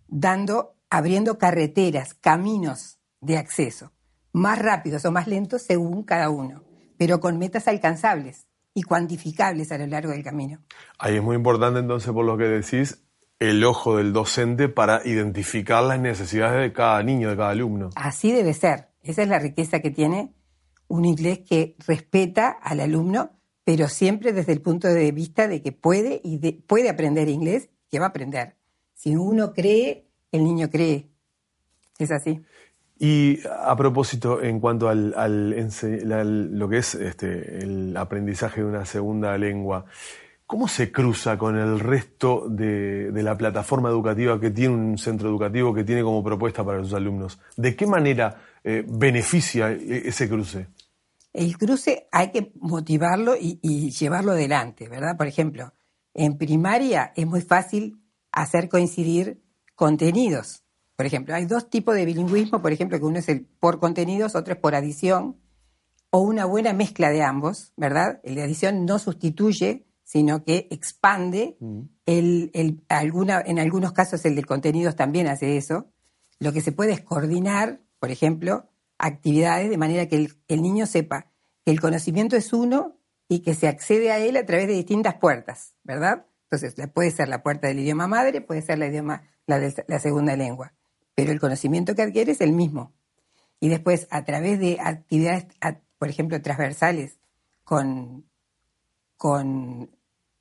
dando, 0.07 0.77
abriendo 0.91 1.38
carreteras, 1.38 2.15
caminos 2.15 2.98
de 3.21 3.37
acceso, 3.37 3.93
más 4.33 4.59
rápidos 4.59 5.05
o 5.05 5.13
más 5.13 5.27
lentos 5.27 5.63
según 5.63 6.03
cada 6.03 6.31
uno, 6.31 6.63
pero 6.97 7.21
con 7.21 7.39
metas 7.39 7.69
alcanzables 7.69 8.47
y 8.75 8.83
cuantificables 8.83 9.73
a 9.73 9.79
lo 9.79 9.87
largo 9.87 10.13
del 10.13 10.23
camino. 10.23 10.61
Ahí 10.99 11.17
es 11.17 11.23
muy 11.23 11.37
importante 11.37 11.81
entonces, 11.81 12.13
por 12.13 12.25
lo 12.25 12.37
que 12.37 12.45
decís, 12.45 13.03
el 13.39 13.65
ojo 13.65 13.97
del 13.97 14.13
docente 14.13 14.69
para 14.69 15.07
identificar 15.07 15.83
las 15.85 16.01
necesidades 16.01 16.61
de 16.61 16.73
cada 16.73 17.03
niño, 17.03 17.31
de 17.31 17.37
cada 17.37 17.51
alumno. 17.51 17.91
Así 17.95 18.33
debe 18.33 18.53
ser. 18.55 18.89
Esa 19.03 19.23
es 19.23 19.29
la 19.29 19.39
riqueza 19.39 19.81
que 19.81 19.91
tiene 19.91 20.35
un 20.89 21.05
inglés 21.05 21.41
que 21.49 21.77
respeta 21.87 22.49
al 22.49 22.81
alumno, 22.81 23.31
pero 23.65 23.89
siempre 23.89 24.33
desde 24.33 24.53
el 24.53 24.61
punto 24.61 24.89
de 24.89 25.13
vista 25.13 25.47
de 25.47 25.63
que 25.63 25.73
puede 25.73 26.21
y 26.25 26.39
puede 26.53 26.89
aprender 26.89 27.29
inglés, 27.29 27.69
que 27.91 27.99
va 27.99 28.07
a 28.07 28.09
aprender. 28.09 28.57
Si 28.95 29.15
uno 29.15 29.53
cree, 29.53 30.09
el 30.33 30.45
niño 30.45 30.69
cree. 30.71 31.09
Es 31.99 32.11
así. 32.11 32.41
Y 32.99 33.40
a 33.47 33.76
propósito, 33.76 34.43
en 34.43 34.59
cuanto 34.59 34.88
al, 34.88 35.12
lo 36.59 36.69
que 36.69 36.78
es 36.78 36.95
este, 36.95 37.62
el 37.62 37.97
aprendizaje 37.97 38.61
de 38.61 38.67
una 38.67 38.85
segunda 38.85 39.38
lengua, 39.38 39.85
¿Cómo 40.49 40.67
se 40.67 40.90
cruza 40.90 41.37
con 41.37 41.59
el 41.59 41.78
resto 41.78 42.47
de, 42.49 43.11
la 43.12 43.37
plataforma 43.37 43.90
educativa 43.90 44.40
que 44.40 44.50
tiene 44.50 44.75
un 44.75 44.97
centro 44.97 45.28
educativo 45.28 45.75
que 45.75 45.85
tiene 45.85 46.02
como 46.02 46.25
propuesta 46.25 46.64
para 46.64 46.83
sus 46.83 46.95
alumnos? 46.95 47.38
¿De 47.55 47.76
qué 47.76 47.87
manera 47.87 48.40
eh, 48.64 48.83
beneficia 48.88 49.71
e, 49.71 50.09
ese 50.09 50.26
cruce? 50.26 50.69
El 51.35 51.59
cruce 51.59 52.09
hay 52.11 52.31
que 52.31 52.50
motivarlo 52.55 53.37
y, 53.37 53.59
y 53.61 53.90
llevarlo 53.90 54.33
adelante, 54.33 54.88
¿verdad? 54.88 55.19
Por 55.19 55.26
ejemplo, 55.26 55.75
en 56.14 56.38
primaria 56.38 57.12
es 57.14 57.26
muy 57.26 57.43
fácil 57.43 58.00
hacer 58.33 58.71
coincidir 58.71 59.43
contenidos. 59.75 60.64
Por 60.99 61.07
ejemplo, 61.07 61.33
hay 61.33 61.47
dos 61.47 61.71
tipos 61.71 61.95
de 61.95 62.05
bilingüismo, 62.05 62.61
por 62.61 62.73
ejemplo, 62.73 62.99
que 62.99 63.05
uno 63.05 63.21
es 63.21 63.28
el 63.28 63.47
por 63.47 63.78
contenidos, 63.78 64.35
otro 64.35 64.55
es 64.55 64.59
por 64.59 64.75
adición, 64.75 65.37
o 66.11 66.23
una 66.23 66.45
buena 66.45 66.73
mezcla 66.73 67.11
de 67.11 67.23
ambos, 67.23 67.73
¿verdad? 67.76 68.19
El 68.25 68.35
de 68.35 68.43
adición 68.43 68.85
no 68.85 68.99
sustituye, 68.99 69.87
sino 70.02 70.43
que 70.43 70.67
expande. 70.73 71.57
Mm. 71.61 71.83
El, 72.05 72.50
el- 72.52 72.83
alguna, 72.88 73.40
en 73.47 73.61
algunos 73.61 73.93
casos 73.93 74.25
el 74.25 74.35
de 74.35 74.43
contenidos 74.43 74.97
también 74.97 75.28
hace 75.28 75.57
eso. 75.57 75.87
Lo 76.40 76.52
que 76.52 76.62
se 76.62 76.73
puede 76.73 76.95
es 76.95 77.00
coordinar, 77.02 77.81
por 78.00 78.11
ejemplo, 78.11 78.67
actividades 78.99 79.71
de 79.71 79.78
manera 79.78 80.07
que 80.09 80.17
el, 80.17 80.33
el 80.49 80.62
niño 80.62 80.85
sepa 80.87 81.31
que 81.64 81.71
el 81.71 81.81
conocimiento 81.81 82.35
es 82.35 82.52
uno 82.52 82.99
y 83.28 83.40
que 83.40 83.55
se 83.55 83.69
accede 83.69 84.11
a 84.11 84.19
él 84.19 84.37
a 84.37 84.45
través 84.45 84.67
de 84.67 84.73
distintas 84.73 85.14
puertas, 85.14 85.76
¿verdad? 85.85 86.26
Entonces, 86.50 86.75
puede 86.93 87.12
ser 87.12 87.28
la 87.28 87.45
puerta 87.45 87.69
del 87.69 87.78
idioma 87.78 88.09
madre, 88.09 88.40
puede 88.40 88.62
ser 88.62 88.78
la, 88.81 88.87
idioma, 88.88 89.23
la 89.47 89.61
de 89.61 89.85
la 89.87 89.99
segunda 90.00 90.35
lengua, 90.35 90.73
pero 91.19 91.33
el 91.33 91.41
conocimiento 91.41 91.97
que 91.97 92.03
adquiere 92.03 92.31
es 92.31 92.41
el 92.41 92.53
mismo. 92.53 92.93
Y 93.59 93.69
después, 93.71 94.07
a 94.13 94.25
través 94.25 94.61
de 94.61 94.79
actividades, 94.81 95.49
por 95.99 96.09
ejemplo, 96.09 96.41
transversales 96.41 97.19
con, 97.65 98.31
con 99.17 99.91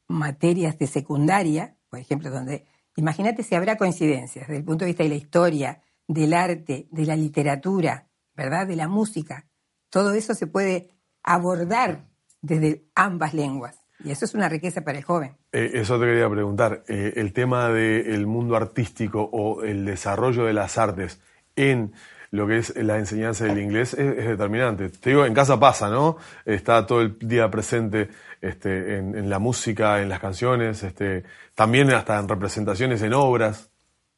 materias 0.08 0.78
de 0.78 0.86
secundaria, 0.86 1.76
por 1.90 1.98
ejemplo, 1.98 2.30
donde, 2.30 2.68
imagínate 2.96 3.42
si 3.42 3.56
habrá 3.56 3.76
coincidencias 3.76 4.48
desde 4.48 4.60
el 4.60 4.66
punto 4.66 4.86
de 4.86 4.92
vista 4.92 5.02
de 5.02 5.10
la 5.10 5.16
historia, 5.16 5.82
del 6.08 6.36
arte, 6.36 6.88
de 6.92 7.06
la 7.08 7.16
literatura, 7.16 8.08
¿verdad? 8.36 8.68
De 8.68 8.76
la 8.76 8.88
música. 8.88 9.48
Todo 9.90 10.14
eso 10.14 10.36
se 10.36 10.46
puede 10.46 10.92
abordar 11.24 12.08
desde 12.44 12.86
ambas 12.94 13.34
lenguas. 13.34 13.80
Y 14.04 14.12
eso 14.12 14.26
es 14.26 14.34
una 14.34 14.48
riqueza 14.48 14.82
para 14.82 14.98
el 14.98 15.04
joven. 15.04 15.36
Eh, 15.52 15.72
eso 15.74 16.00
te 16.00 16.06
quería 16.06 16.30
preguntar. 16.30 16.84
Eh, 16.88 17.14
el 17.16 17.34
tema 17.34 17.70
del 17.70 18.28
mundo 18.28 18.56
artístico 18.56 19.28
o 19.32 19.64
el 19.64 19.86
desarrollo 19.86 20.46
de 20.46 20.54
las 20.54 20.78
artes 20.78 21.20
en 21.56 21.94
lo 22.30 22.48
que 22.48 22.58
es 22.58 22.76
la 22.76 22.98
enseñanza 22.98 23.46
del 23.46 23.60
inglés 23.60 23.94
es, 23.94 24.18
es 24.18 24.28
determinante. 24.28 24.90
Te 24.90 25.12
digo, 25.12 25.26
en 25.26 25.34
casa 25.34 25.60
pasa, 25.60 25.90
¿no? 25.90 26.18
Está 26.46 26.86
todo 26.86 27.02
el 27.02 27.18
día 27.20 27.50
presente 27.50 28.10
este, 28.42 28.98
en, 28.98 29.16
en 29.16 29.30
la 29.30 29.40
música, 29.40 30.02
en 30.02 30.10
las 30.10 30.20
canciones, 30.20 30.84
este, 30.84 31.24
también 31.56 31.90
hasta 31.92 32.20
en 32.20 32.28
representaciones, 32.28 33.02
en 33.02 33.14
obras. 33.14 33.72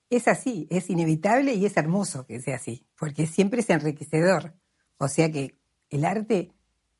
Es 0.09 0.27
así, 0.27 0.67
es 0.71 0.89
inevitable 0.89 1.53
y 1.53 1.65
es 1.65 1.77
hermoso 1.77 2.25
que 2.25 2.41
sea 2.41 2.55
así, 2.55 2.87
porque 2.97 3.27
siempre 3.27 3.61
es 3.61 3.69
enriquecedor. 3.69 4.53
O 4.97 5.07
sea 5.07 5.31
que 5.31 5.55
el 5.89 6.03
arte, 6.03 6.51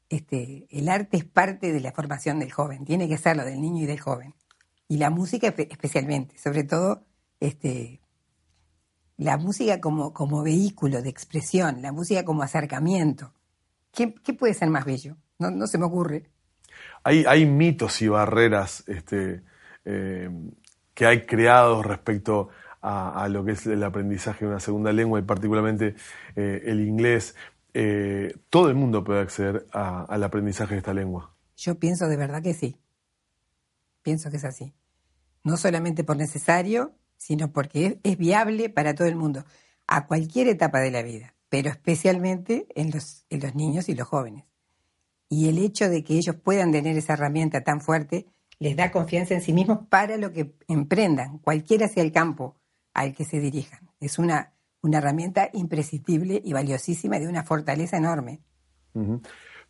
este, 0.09 0.67
el 0.71 0.89
arte 0.89 1.17
es 1.17 1.25
parte 1.25 1.71
de 1.71 1.79
la 1.79 1.91
formación 1.91 2.39
del 2.39 2.51
joven, 2.51 2.83
tiene 2.85 3.07
que 3.07 3.17
serlo 3.17 3.45
del 3.45 3.61
niño 3.61 3.83
y 3.83 3.85
del 3.85 3.99
joven. 3.99 4.33
Y 4.87 4.97
la 4.97 5.09
música 5.11 5.47
espe- 5.47 5.67
especialmente, 5.69 6.37
sobre 6.37 6.63
todo 6.63 7.05
este, 7.39 8.01
la 9.17 9.37
música 9.37 9.79
como, 9.79 10.43
vehículo 10.43 11.01
de 11.01 11.09
expresión, 11.09 11.81
la 11.81 11.91
música 11.91 12.23
como 12.25 12.41
acercamiento. 12.41 13.33
¿Qué, 13.93 14.07
puede 14.33 14.53
ser 14.53 14.69
más 14.69 14.85
bello? 14.85 15.17
No, 15.37 15.67
se 15.67 15.77
me 15.77 15.85
ocurre. 15.85 16.29
Hay, 17.03 17.45
mitos 17.45 18.01
y 18.01 18.07
barreras 18.07 18.83
este, 18.87 19.43
eh, 19.85 20.29
que 20.93 21.05
hay 21.05 21.25
creados 21.25 21.85
respecto 21.85 22.49
a, 22.81 23.23
a 23.23 23.29
lo 23.29 23.43
que 23.43 23.51
es 23.51 23.65
el 23.67 23.83
aprendizaje 23.83 24.45
de 24.45 24.51
una 24.51 24.59
segunda 24.59 24.93
lengua 24.93 25.19
y 25.19 25.23
particularmente 25.23 25.95
eh, 26.35 26.63
el 26.65 26.81
inglés. 26.81 27.35
Eh, 27.73 28.35
todo 28.49 28.69
el 28.69 28.75
mundo 28.75 29.03
puede 29.03 29.21
acceder 29.21 29.67
al 29.71 30.23
aprendizaje 30.23 30.75
de 30.75 30.79
esta 30.79 30.93
lengua. 30.93 31.35
Yo 31.55 31.79
pienso 31.79 32.07
de 32.07 32.17
verdad 32.17 32.41
que 32.41 32.53
sí. 32.53 32.77
Pienso 34.01 34.31
que 34.31 34.37
es 34.37 34.45
así. 34.45 34.73
No 35.43 35.57
solamente 35.57 36.03
por 36.03 36.17
necesario, 36.17 36.93
sino 37.17 37.51
porque 37.51 37.85
es, 37.85 37.97
es 38.03 38.17
viable 38.17 38.69
para 38.69 38.95
todo 38.95 39.07
el 39.07 39.15
mundo, 39.15 39.43
a 39.87 40.07
cualquier 40.07 40.47
etapa 40.47 40.79
de 40.79 40.91
la 40.91 41.01
vida, 41.01 41.35
pero 41.49 41.69
especialmente 41.69 42.67
en 42.75 42.91
los, 42.91 43.25
en 43.29 43.41
los 43.41 43.55
niños 43.55 43.89
y 43.89 43.95
los 43.95 44.07
jóvenes. 44.07 44.45
Y 45.29 45.49
el 45.49 45.57
hecho 45.59 45.89
de 45.89 46.03
que 46.03 46.15
ellos 46.15 46.35
puedan 46.35 46.71
tener 46.71 46.97
esa 46.97 47.13
herramienta 47.13 47.63
tan 47.63 47.81
fuerte 47.81 48.27
les 48.59 48.75
da 48.75 48.91
confianza 48.91 49.33
en 49.33 49.41
sí 49.41 49.53
mismos 49.53 49.79
para 49.89 50.17
lo 50.17 50.33
que 50.33 50.53
emprendan, 50.67 51.39
cualquiera 51.39 51.87
sea 51.87 52.03
el 52.03 52.11
campo 52.11 52.57
al 52.93 53.13
que 53.13 53.25
se 53.25 53.39
dirijan. 53.39 53.89
Es 53.99 54.19
una, 54.19 54.53
una 54.81 54.99
herramienta 54.99 55.49
imprescindible 55.53 56.41
y 56.43 56.53
valiosísima 56.53 57.17
y 57.17 57.21
de 57.21 57.27
una 57.27 57.43
fortaleza 57.43 57.97
enorme. 57.97 58.39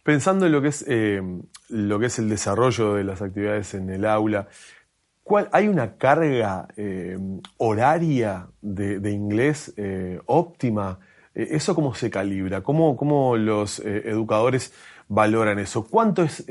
Pensando 0.03 0.45
en 0.45 0.51
lo 0.51 0.61
que 0.61 0.69
es 0.69 0.85
eh, 0.87 1.21
lo 1.69 1.99
que 1.99 2.07
es 2.07 2.19
el 2.19 2.29
desarrollo 2.29 2.95
de 2.95 3.03
las 3.03 3.21
actividades 3.21 3.73
en 3.73 3.89
el 3.89 4.05
aula, 4.05 4.47
¿cuál, 5.23 5.49
¿hay 5.51 5.67
una 5.67 5.97
carga 5.97 6.67
eh, 6.77 7.17
horaria 7.57 8.47
de, 8.61 9.11
inglés 9.11 9.73
eh, 9.77 10.19
óptima? 10.25 10.99
¿Eso 11.33 11.75
cómo 11.75 11.93
se 11.93 12.09
calibra? 12.09 12.61
¿Cómo, 12.61 12.97
cómo 12.97 13.37
los 13.37 13.79
educadores 13.79 14.73
valoran 15.07 15.59
eso? 15.59 15.85
¿Cuánto 15.85 16.23
es 16.23 16.45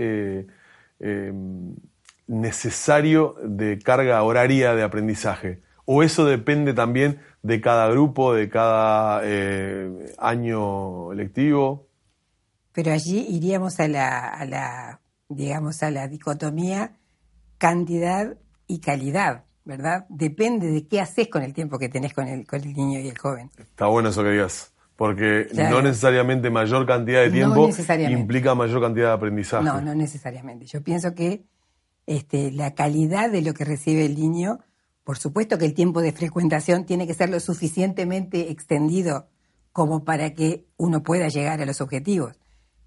necesario 2.26 3.36
de 3.42 3.78
carga 3.80 4.22
horaria 4.22 4.74
de 4.74 4.82
aprendizaje? 4.82 5.62
¿O 5.90 6.02
eso 6.02 6.26
depende 6.26 6.75
también 6.75 7.18
de 7.42 7.62
cada 7.62 7.88
grupo, 7.88 8.35
de 8.35 8.50
cada 8.50 9.23
eh, 9.25 10.12
año 10.18 11.14
lectivo? 11.14 11.87
Pero 12.73 12.92
allí 12.92 13.25
iríamos 13.30 13.80
a 13.80 13.88
la, 13.88 14.18
a 14.28 14.45
la, 14.45 15.00
digamos, 15.30 15.83
a 15.83 15.90
la 15.90 16.07
dicotomía 16.07 16.92
cantidad 17.57 18.37
y 18.66 18.80
calidad, 18.80 19.45
¿verdad? 19.64 20.04
Depende 20.11 20.66
de 20.71 20.87
qué 20.87 21.00
haces 21.00 21.28
con 21.28 21.42
el 21.42 21.54
tiempo 21.54 21.78
que 21.78 21.88
tenés 21.88 22.12
con 22.12 22.28
el, 22.28 22.47
con 22.47 22.61
el 22.61 22.75
niño 22.75 23.00
y 23.00 23.09
el 23.09 23.16
joven. 23.16 23.50
Está 23.57 23.87
bueno 23.87 24.11
eso 24.11 24.23
que 24.23 24.30
digas, 24.33 24.75
porque 24.95 25.47
Claro. 25.50 25.76
no 25.76 25.83
necesariamente 25.83 26.50
mayor 26.50 26.87
cantidad 26.87 27.21
de 27.23 27.28
No 27.28 27.33
tiempo 27.33 27.66
necesariamente. 27.66 28.21
implica 28.21 28.54
mayor 28.54 28.83
cantidad 28.83 29.07
de 29.09 29.14
aprendizaje. 29.14 29.64
No, 29.64 29.80
no 29.80 29.95
necesariamente. 29.95 30.66
Yo 30.66 30.83
pienso 30.83 31.14
que 31.14 31.47
este, 32.07 32.52
la 32.52 32.75
calidad 32.75 33.30
de 33.30 33.40
lo 33.40 33.54
que 33.54 33.64
recibe 33.64 34.04
el 34.04 34.16
niño, 34.16 34.59
por 35.08 35.16
supuesto 35.16 35.56
que 35.56 35.64
el 35.64 35.72
tiempo 35.72 36.02
de 36.02 36.12
frecuentación 36.12 36.84
tiene 36.84 37.06
que 37.06 37.14
ser 37.14 37.30
lo 37.30 37.40
suficientemente 37.40 38.50
extendido 38.50 39.26
como 39.72 40.04
para 40.04 40.34
que 40.34 40.66
uno 40.76 41.02
pueda 41.02 41.28
llegar 41.28 41.62
a 41.62 41.64
los 41.64 41.80
objetivos, 41.80 42.34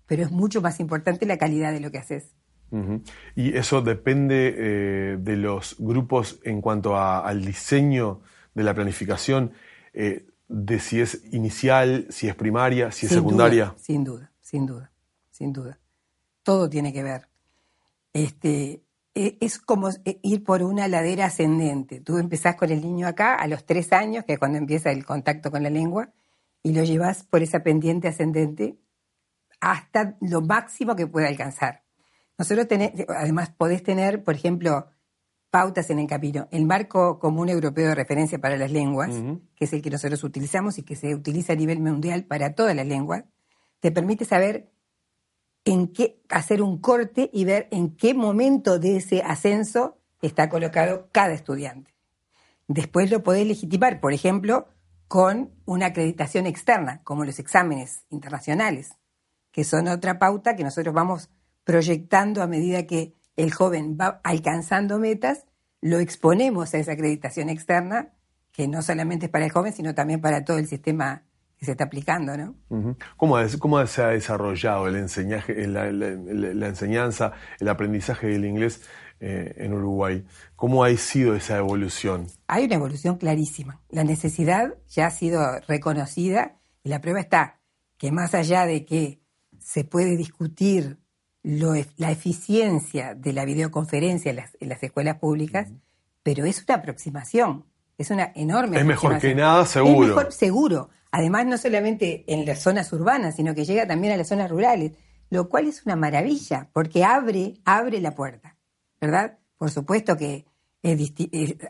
pero 0.05 0.21
es 0.21 0.29
mucho 0.29 0.61
más 0.61 0.79
importante 0.79 1.25
la 1.25 1.39
calidad 1.39 1.71
de 1.71 1.79
lo 1.79 1.89
que 1.89 1.97
haces. 1.97 2.35
Y 3.35 3.57
eso 3.57 3.81
depende 3.81 4.53
eh, 4.55 5.17
de 5.19 5.35
los 5.35 5.75
grupos 5.79 6.39
en 6.43 6.61
cuanto 6.61 6.95
a- 6.95 7.27
al 7.27 7.43
diseño 7.43 8.21
de 8.53 8.63
la 8.65 8.75
planificación, 8.75 9.53
eh, 9.91 10.27
de 10.47 10.79
si 10.79 11.01
es 11.01 11.23
inicial, 11.31 12.05
si 12.11 12.27
es 12.27 12.35
primaria, 12.35 12.91
si 12.91 13.07
es 13.07 13.13
Sin 13.13 13.17
secundaria. 13.17 13.65
duda, 13.65 13.77
sin 13.79 14.03
duda, 14.03 14.31
sin 14.41 14.65
duda, 14.67 14.91
sin 15.31 15.53
duda. 15.53 15.79
Todo 16.43 16.69
tiene 16.69 16.93
que 16.93 17.01
ver. 17.01 17.27
Este, 18.13 18.83
e- 19.13 19.37
es 19.41 19.59
como 19.59 19.89
eh, 19.89 20.19
ir 20.23 20.43
por 20.43 20.63
una 20.63 20.87
ladera 20.87 21.25
ascendente. 21.25 21.99
Tú 22.01 22.17
empezás 22.17 22.55
con 22.55 22.71
el 22.71 22.81
niño 22.81 23.07
acá 23.07 23.35
a 23.35 23.47
los 23.47 23.65
tres 23.65 23.91
años, 23.93 24.23
que 24.25 24.33
es 24.33 24.39
cuando 24.39 24.57
empieza 24.57 24.91
el 24.91 25.05
contacto 25.05 25.51
con 25.51 25.63
la 25.63 25.69
lengua, 25.69 26.11
y 26.63 26.73
lo 26.73 26.83
llevas 26.83 27.23
por 27.23 27.41
esa 27.41 27.63
pendiente 27.63 28.07
ascendente 28.07 28.77
hasta 29.59 30.17
lo 30.21 30.41
máximo 30.41 30.95
que 30.95 31.07
pueda 31.07 31.27
alcanzar. 31.27 31.83
Nosotros 32.37 32.67
tenés, 32.67 32.91
además 33.07 33.51
podés 33.51 33.83
tener, 33.83 34.23
por 34.23 34.35
ejemplo, 34.35 34.87
pautas 35.51 35.89
en 35.89 35.99
el 35.99 36.07
camino. 36.07 36.47
El 36.51 36.65
marco 36.65 37.19
común 37.19 37.49
europeo 37.49 37.89
de 37.89 37.95
referencia 37.95 38.39
para 38.39 38.57
las 38.57 38.71
lenguas, 38.71 39.11
que 39.55 39.65
es 39.65 39.73
el 39.73 39.81
que 39.81 39.89
nosotros 39.89 40.23
utilizamos 40.23 40.77
y 40.77 40.83
que 40.83 40.95
se 40.95 41.13
utiliza 41.13 41.53
a 41.53 41.55
nivel 41.55 41.79
mundial 41.79 42.25
para 42.25 42.55
todas 42.55 42.75
las 42.75 42.87
lenguas, 42.87 43.25
te 43.79 43.91
permite 43.91 44.25
saber 44.25 44.71
en 45.65 45.87
qué 45.87 46.21
hacer 46.29 46.61
un 46.61 46.79
corte 46.79 47.29
y 47.31 47.45
ver 47.45 47.67
en 47.71 47.95
qué 47.95 48.13
momento 48.13 48.79
de 48.79 48.97
ese 48.97 49.21
ascenso 49.21 49.97
está 50.21 50.49
colocado 50.49 51.09
cada 51.11 51.33
estudiante. 51.33 51.93
Después 52.67 53.11
lo 53.11 53.23
podés 53.23 53.45
legitimar, 53.47 53.99
por 53.99 54.13
ejemplo, 54.13 54.67
con 55.07 55.51
una 55.65 55.87
acreditación 55.87 56.47
externa, 56.47 57.01
como 57.03 57.25
los 57.25 57.37
exámenes 57.39 58.05
internacionales, 58.09 58.95
que 59.51 59.63
son 59.63 59.87
otra 59.87 60.19
pauta 60.19 60.55
que 60.55 60.63
nosotros 60.63 60.95
vamos 60.95 61.29
proyectando 61.63 62.41
a 62.41 62.47
medida 62.47 62.87
que 62.87 63.13
el 63.35 63.51
joven 63.51 63.97
va 63.99 64.21
alcanzando 64.23 64.99
metas, 64.99 65.45
lo 65.81 65.99
exponemos 65.99 66.73
a 66.73 66.77
esa 66.77 66.93
acreditación 66.93 67.49
externa, 67.49 68.13
que 68.51 68.67
no 68.67 68.81
solamente 68.81 69.25
es 69.25 69.31
para 69.31 69.45
el 69.45 69.51
joven, 69.51 69.73
sino 69.73 69.95
también 69.95 70.21
para 70.21 70.45
todo 70.45 70.57
el 70.57 70.67
sistema 70.67 71.23
que 71.61 71.65
se 71.67 71.71
está 71.73 71.83
aplicando, 71.83 72.35
¿no? 72.35 72.55
¿Cómo, 73.17 73.37
es- 73.39 73.55
cómo 73.57 73.85
se 73.85 74.01
ha 74.01 74.07
desarrollado 74.07 74.87
el 74.87 74.95
enseñaje, 74.95 75.67
la, 75.67 75.91
la- 75.91 76.09
la- 76.09 76.53
la 76.55 76.67
enseñanza, 76.67 77.33
el 77.59 77.69
aprendizaje 77.69 78.25
del 78.27 78.45
inglés 78.45 78.81
eh, 79.19 79.53
en 79.57 79.71
Uruguay? 79.71 80.25
¿Cómo 80.55 80.83
ha 80.83 80.89
sido 80.97 81.35
esa 81.35 81.57
evolución? 81.59 82.25
Hay 82.47 82.65
una 82.65 82.75
evolución 82.75 83.17
clarísima. 83.17 83.79
La 83.91 84.03
necesidad 84.03 84.73
ya 84.89 85.05
ha 85.05 85.11
sido 85.11 85.39
reconocida 85.67 86.57
y 86.83 86.89
la 86.89 86.99
prueba 86.99 87.19
está 87.19 87.59
que 87.99 88.11
más 88.11 88.33
allá 88.33 88.65
de 88.65 88.83
que 88.83 89.21
se 89.59 89.83
puede 89.83 90.17
discutir 90.17 90.97
la 91.43 92.09
eficiencia 92.11 93.13
de 93.13 93.33
la 93.33 93.45
videoconferencia 93.45 94.31
en 94.31 94.69
las, 94.69 94.81
escuelas 94.83 95.17
públicas, 95.19 95.69
pero 96.23 96.43
es 96.45 96.63
una 96.67 96.77
aproximación, 96.77 97.65
es 97.99 98.09
una 98.09 98.31
enorme 98.33 98.79
Es 98.79 98.85
mejor 98.85 99.19
que 99.19 99.35
nada, 99.35 99.63
seguro. 99.67 100.01
Es 100.09 100.15
mejor, 100.15 100.31
seguro. 100.31 100.89
Además, 101.11 101.45
no 101.45 101.57
solamente 101.57 102.23
en 102.27 102.45
las 102.45 102.59
zonas 102.61 102.91
urbanas, 102.93 103.35
sino 103.35 103.53
que 103.53 103.65
llega 103.65 103.85
también 103.85 104.13
a 104.13 104.17
las 104.17 104.29
zonas 104.29 104.49
rurales, 104.49 104.93
lo 105.29 105.49
cual 105.49 105.67
es 105.67 105.85
una 105.85 105.95
maravilla, 105.95 106.69
porque 106.73 107.03
abre, 107.03 107.55
abre 107.65 107.99
la 107.99 108.15
puerta, 108.15 108.57
¿verdad? 108.99 109.37
Por 109.57 109.71
supuesto 109.71 110.15
que 110.17 110.45
es, 110.81 111.13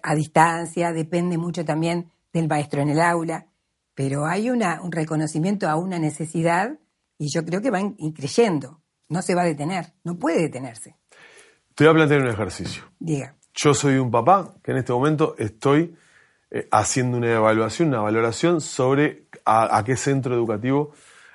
a 0.04 0.16
distancia, 0.16 0.94
depende 0.94 1.38
mucho 1.38 1.66
también 1.66 2.12
del 2.34 2.48
maestro 2.48 2.82
en 2.82 2.90
el 2.90 3.00
aula, 3.00 3.48
pero 3.94 4.26
hay 4.26 4.50
una, 4.50 4.82
un 4.82 4.92
reconocimiento 4.92 5.70
a 5.70 5.76
una 5.76 6.00
necesidad 6.00 6.80
y 7.18 7.28
yo 7.32 7.44
creo 7.46 7.62
que 7.62 7.70
va 7.70 7.80
creyendo, 8.16 8.82
no 9.10 9.22
se 9.22 9.36
va 9.36 9.42
a 9.42 9.46
detener, 9.46 9.94
no 10.04 10.18
puede 10.18 10.42
detenerse. 10.42 10.96
Te 11.76 11.84
voy 11.84 11.92
a 11.92 11.96
plantear 11.96 12.22
un 12.22 12.30
ejercicio. 12.30 12.84
Diga. 13.00 13.36
Yo 13.54 13.74
soy 13.74 13.98
un 13.98 14.10
papá 14.10 14.56
que 14.64 14.72
en 14.72 14.78
este 14.78 14.94
momento 14.94 15.36
estoy 15.38 15.96
eh, 16.50 16.68
haciendo 16.72 17.18
una 17.18 17.32
evaluación, 17.32 17.90
una 17.90 18.00
valoración 18.00 18.60
sobre 18.60 19.28
a, 19.46 19.84
qué 19.86 19.96
centro 19.96 20.34
educativo 20.36 20.92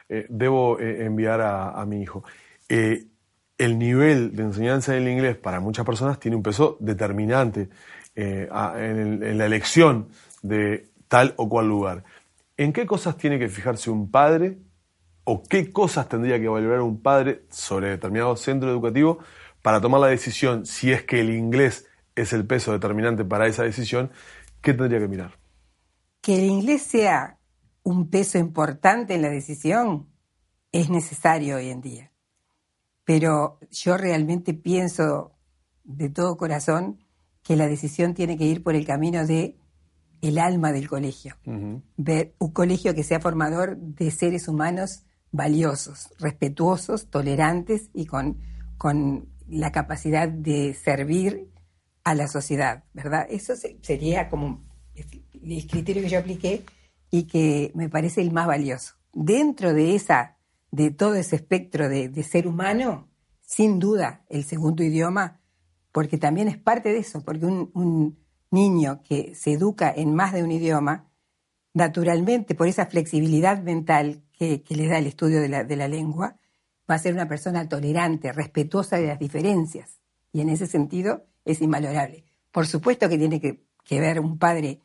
eh, 0.08 0.26
debo 0.28 0.78
eh, 0.78 1.04
enviar 1.04 1.40
a, 1.40 1.84
mi 1.86 2.02
hijo. 2.02 2.24
el 2.68 3.78
nivel 3.78 4.34
de 4.34 4.42
enseñanza 4.42 4.92
del 4.92 5.08
inglés 5.08 5.36
para 5.36 5.60
muchas 5.60 5.84
personas 5.84 6.20
tiene 6.20 6.36
un 6.36 6.42
peso 6.42 6.76
determinante 6.80 7.68
en, 8.14 9.38
la 9.38 9.46
elección 9.46 10.08
de 10.42 10.88
tal 11.08 11.34
o 11.36 11.48
cual 11.48 11.68
lugar. 11.68 12.04
¿En 12.56 12.72
qué 12.72 12.86
cosas 12.86 13.16
tiene 13.16 13.38
que 13.38 13.48
fijarse 13.48 13.90
un 13.90 14.10
padre 14.10 14.58
o 15.24 15.42
qué 15.42 15.72
cosas 15.72 16.08
tendría 16.08 16.40
que 16.40 16.48
valorar 16.48 16.80
un 16.80 17.02
padre 17.02 17.42
sobre 17.50 17.90
determinado 17.90 18.36
centro 18.36 18.70
educativo 18.70 19.18
para 19.60 19.80
tomar 19.80 20.00
la 20.00 20.06
decisión 20.06 20.64
si 20.64 20.92
es 20.92 21.02
que 21.02 21.20
el 21.20 21.30
inglés 21.30 21.86
es 22.14 22.32
el 22.32 22.46
peso 22.46 22.72
determinante 22.72 23.24
para 23.24 23.46
esa 23.46 23.62
decisión, 23.62 24.10
¿qué 24.62 24.72
tendría 24.72 24.98
que 24.98 25.08
mirar? 25.08 25.38
Que 26.20 26.36
el 26.36 26.44
inglés 26.44 26.82
sea 26.82 27.35
un 27.86 28.10
peso 28.10 28.36
importante 28.36 29.14
en 29.14 29.22
la 29.22 29.30
decisión 29.30 30.08
es 30.72 30.90
necesario 30.90 31.54
hoy 31.54 31.68
en 31.68 31.80
día. 31.80 32.12
Pero 33.04 33.60
yo 33.70 33.96
realmente 33.96 34.54
pienso 34.54 35.36
de 35.84 36.10
todo 36.10 36.36
corazón 36.36 36.98
que 37.44 37.54
la 37.54 37.68
decisión 37.68 38.12
tiene 38.12 38.36
que 38.36 38.44
ir 38.44 38.64
por 38.64 38.74
el 38.74 38.84
camino 38.84 39.24
de 39.24 39.56
el 40.20 40.38
alma 40.38 40.72
del 40.72 40.88
colegio. 40.88 41.36
Ver 41.96 42.34
un 42.40 42.50
colegio 42.50 42.92
que 42.92 43.04
sea 43.04 43.20
formador 43.20 43.76
de 43.76 44.10
seres 44.10 44.48
humanos 44.48 45.04
valiosos, 45.30 46.12
respetuosos, 46.18 47.08
tolerantes 47.08 47.90
y 47.94 48.06
con, 48.06 48.40
con 48.78 49.28
la 49.46 49.70
capacidad 49.70 50.28
de 50.28 50.74
servir 50.74 51.52
a 52.02 52.16
la 52.16 52.26
sociedad, 52.26 52.82
¿verdad? 52.94 53.28
Eso 53.30 53.54
sería 53.54 54.28
como 54.28 54.64
el 55.40 55.66
criterio 55.68 56.02
que 56.02 56.08
yo 56.08 56.18
apliqué 56.18 56.64
y 57.10 57.24
que 57.24 57.72
me 57.74 57.88
parece 57.88 58.20
el 58.20 58.32
más 58.32 58.46
valioso. 58.46 58.94
Dentro 59.12 59.72
de 59.72 59.94
esa, 59.94 60.36
de 60.70 60.90
todo 60.90 61.14
ese 61.14 61.36
espectro 61.36 61.88
de, 61.88 62.22
ser 62.22 62.46
humano, 62.46 63.08
sin 63.40 63.78
duda 63.78 64.24
el 64.28 64.44
segundo 64.44 64.82
idioma, 64.82 65.40
porque 65.92 66.18
también 66.18 66.48
es 66.48 66.58
parte 66.58 66.90
de 66.90 66.98
eso, 66.98 67.24
porque 67.24 67.46
un 67.46 68.18
niño 68.50 69.02
que 69.02 69.34
se 69.34 69.52
educa 69.52 69.92
en 69.94 70.14
más 70.14 70.32
de 70.32 70.42
un 70.42 70.52
idioma, 70.52 71.08
naturalmente, 71.74 72.54
por 72.54 72.68
esa 72.68 72.86
flexibilidad 72.86 73.62
mental 73.62 74.22
que, 74.32 74.62
le 74.68 74.88
da 74.88 74.98
el 74.98 75.06
estudio 75.06 75.40
de 75.40 75.48
la, 75.48 75.88
lengua, 75.88 76.36
va 76.90 76.94
a 76.94 76.98
ser 76.98 77.14
una 77.14 77.28
persona 77.28 77.68
tolerante, 77.68 78.32
respetuosa 78.32 78.96
de 78.96 79.08
las 79.08 79.18
diferencias. 79.18 80.00
Y 80.32 80.40
en 80.40 80.50
ese 80.50 80.66
sentido 80.66 81.26
es 81.44 81.60
invalorable. 81.60 82.24
Por 82.52 82.66
supuesto 82.66 83.08
que 83.08 83.18
tiene 83.18 83.40
que, 83.40 83.60
ver 83.90 84.20
un 84.20 84.38
padre 84.38 84.80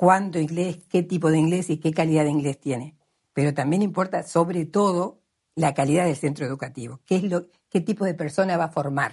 cuánto 0.00 0.38
inglés, 0.38 0.78
qué 0.88 1.02
tipo 1.02 1.30
de 1.30 1.36
inglés 1.36 1.68
y 1.68 1.76
qué 1.76 1.92
calidad 1.92 2.24
de 2.24 2.30
inglés 2.30 2.58
tiene. 2.58 2.96
Pero 3.34 3.52
también 3.52 3.82
importa 3.82 4.22
sobre 4.22 4.64
todo 4.64 5.20
la 5.54 5.74
calidad 5.74 6.06
del 6.06 6.16
centro 6.16 6.46
educativo, 6.46 7.00
qué, 7.04 7.16
es 7.16 7.24
lo, 7.24 7.48
qué 7.68 7.82
tipo 7.82 8.06
de 8.06 8.14
persona 8.14 8.56
va 8.56 8.64
a 8.64 8.70
formar. 8.70 9.12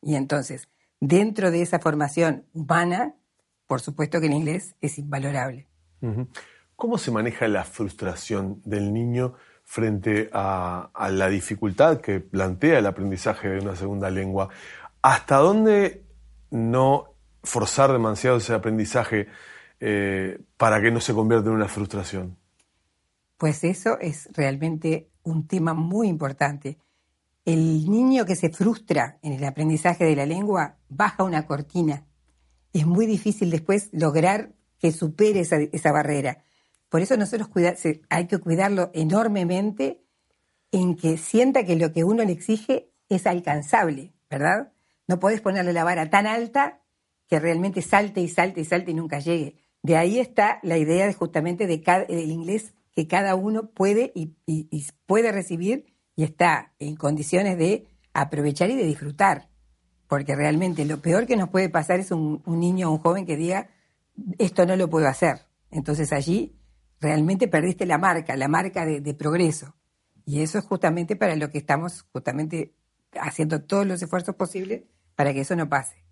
Y 0.00 0.14
entonces, 0.14 0.70
dentro 0.98 1.50
de 1.50 1.60
esa 1.60 1.78
formación 1.78 2.46
humana, 2.54 3.16
por 3.66 3.82
supuesto 3.82 4.18
que 4.18 4.28
el 4.28 4.32
inglés 4.32 4.76
es 4.80 4.96
invalorable. 4.98 5.68
¿Cómo 6.74 6.96
se 6.96 7.10
maneja 7.10 7.46
la 7.46 7.64
frustración 7.64 8.62
del 8.64 8.94
niño 8.94 9.34
frente 9.62 10.30
a, 10.32 10.88
la 11.10 11.28
dificultad 11.28 12.00
que 12.00 12.20
plantea 12.20 12.78
el 12.78 12.86
aprendizaje 12.86 13.50
de 13.50 13.58
una 13.58 13.76
segunda 13.76 14.08
lengua? 14.08 14.48
¿Hasta 15.02 15.36
dónde 15.36 16.02
no 16.50 17.12
forzar 17.42 17.92
demasiado 17.92 18.38
ese 18.38 18.54
aprendizaje 18.54 19.28
eh, 19.86 20.38
para 20.56 20.80
que 20.80 20.90
no 20.90 20.98
se 20.98 21.12
convierta 21.12 21.50
en 21.50 21.56
una 21.56 21.68
frustración? 21.68 22.38
Pues 23.36 23.64
eso 23.64 23.98
es 24.00 24.30
realmente 24.32 25.10
un 25.24 25.46
tema 25.46 25.74
muy 25.74 26.08
importante. 26.08 26.78
El 27.44 27.90
niño 27.90 28.24
que 28.24 28.34
se 28.34 28.48
frustra 28.48 29.18
en 29.20 29.34
el 29.34 29.44
aprendizaje 29.44 30.06
de 30.06 30.16
la 30.16 30.24
lengua 30.24 30.78
baja 30.88 31.22
una 31.22 31.46
cortina. 31.46 32.06
Es 32.72 32.86
muy 32.86 33.04
difícil 33.04 33.50
después 33.50 33.90
lograr 33.92 34.54
que 34.78 34.90
supere 34.90 35.40
esa, 35.40 35.92
barrera. 35.92 36.42
Por 36.88 37.02
eso 37.02 37.18
nosotros 37.18 37.50
hay 38.08 38.26
que 38.26 38.38
cuidarlo 38.38 38.90
enormemente 38.94 40.02
en 40.72 40.96
que 40.96 41.18
sienta 41.18 41.64
que 41.64 41.76
lo 41.76 41.92
que 41.92 42.04
uno 42.04 42.24
le 42.24 42.32
exige 42.32 42.90
es 43.10 43.26
alcanzable, 43.26 44.14
¿verdad? 44.30 44.72
No 45.06 45.20
podés 45.20 45.42
ponerle 45.42 45.74
la 45.74 45.84
vara 45.84 46.08
tan 46.08 46.26
alta 46.26 46.80
que 47.28 47.38
realmente 47.38 47.82
salte 47.82 48.22
y 48.22 48.28
salte 48.28 48.62
y 48.62 48.64
salte 48.64 48.92
y 48.92 48.94
nunca 48.94 49.18
llegue. 49.18 49.58
De 49.84 49.96
ahí 49.96 50.18
está 50.18 50.58
la 50.62 50.78
idea 50.78 51.06
de 51.06 51.12
justamente 51.12 51.66
de 51.66 51.78
del 52.08 52.30
inglés 52.30 52.74
que 52.96 53.06
cada 53.06 53.34
uno 53.34 53.70
puede 53.70 54.12
y, 54.14 54.34
puede 55.06 55.30
recibir 55.30 55.94
y 56.16 56.24
está 56.24 56.72
en 56.78 56.96
condiciones 56.96 57.58
de 57.58 57.86
aprovechar 58.14 58.70
y 58.70 58.76
de 58.76 58.84
disfrutar. 58.84 59.50
Porque 60.08 60.34
realmente 60.34 60.86
lo 60.86 61.02
peor 61.02 61.26
que 61.26 61.36
nos 61.36 61.50
puede 61.50 61.68
pasar 61.68 62.00
es 62.00 62.10
un, 62.10 62.42
un 62.46 62.60
niño 62.60 62.88
o 62.88 62.94
un 62.94 62.98
joven 62.98 63.26
que 63.26 63.36
diga, 63.36 63.68
esto 64.38 64.64
no 64.64 64.74
lo 64.74 64.88
puedo 64.88 65.06
hacer. 65.06 65.40
Entonces 65.70 66.14
allí 66.14 66.56
realmente 66.98 67.46
perdiste 67.46 67.84
la 67.84 67.98
marca, 67.98 68.36
la 68.36 68.48
marca 68.48 68.86
de, 68.86 69.14
progreso. 69.14 69.76
Y 70.24 70.40
eso 70.40 70.56
es 70.56 70.64
justamente 70.64 71.14
para 71.14 71.36
lo 71.36 71.50
que 71.50 71.58
estamos 71.58 72.06
justamente 72.10 72.74
haciendo 73.12 73.62
todos 73.62 73.86
los 73.86 74.02
esfuerzos 74.02 74.34
posibles 74.34 74.84
para 75.14 75.34
que 75.34 75.42
eso 75.42 75.54
no 75.54 75.68
pase. 75.68 76.02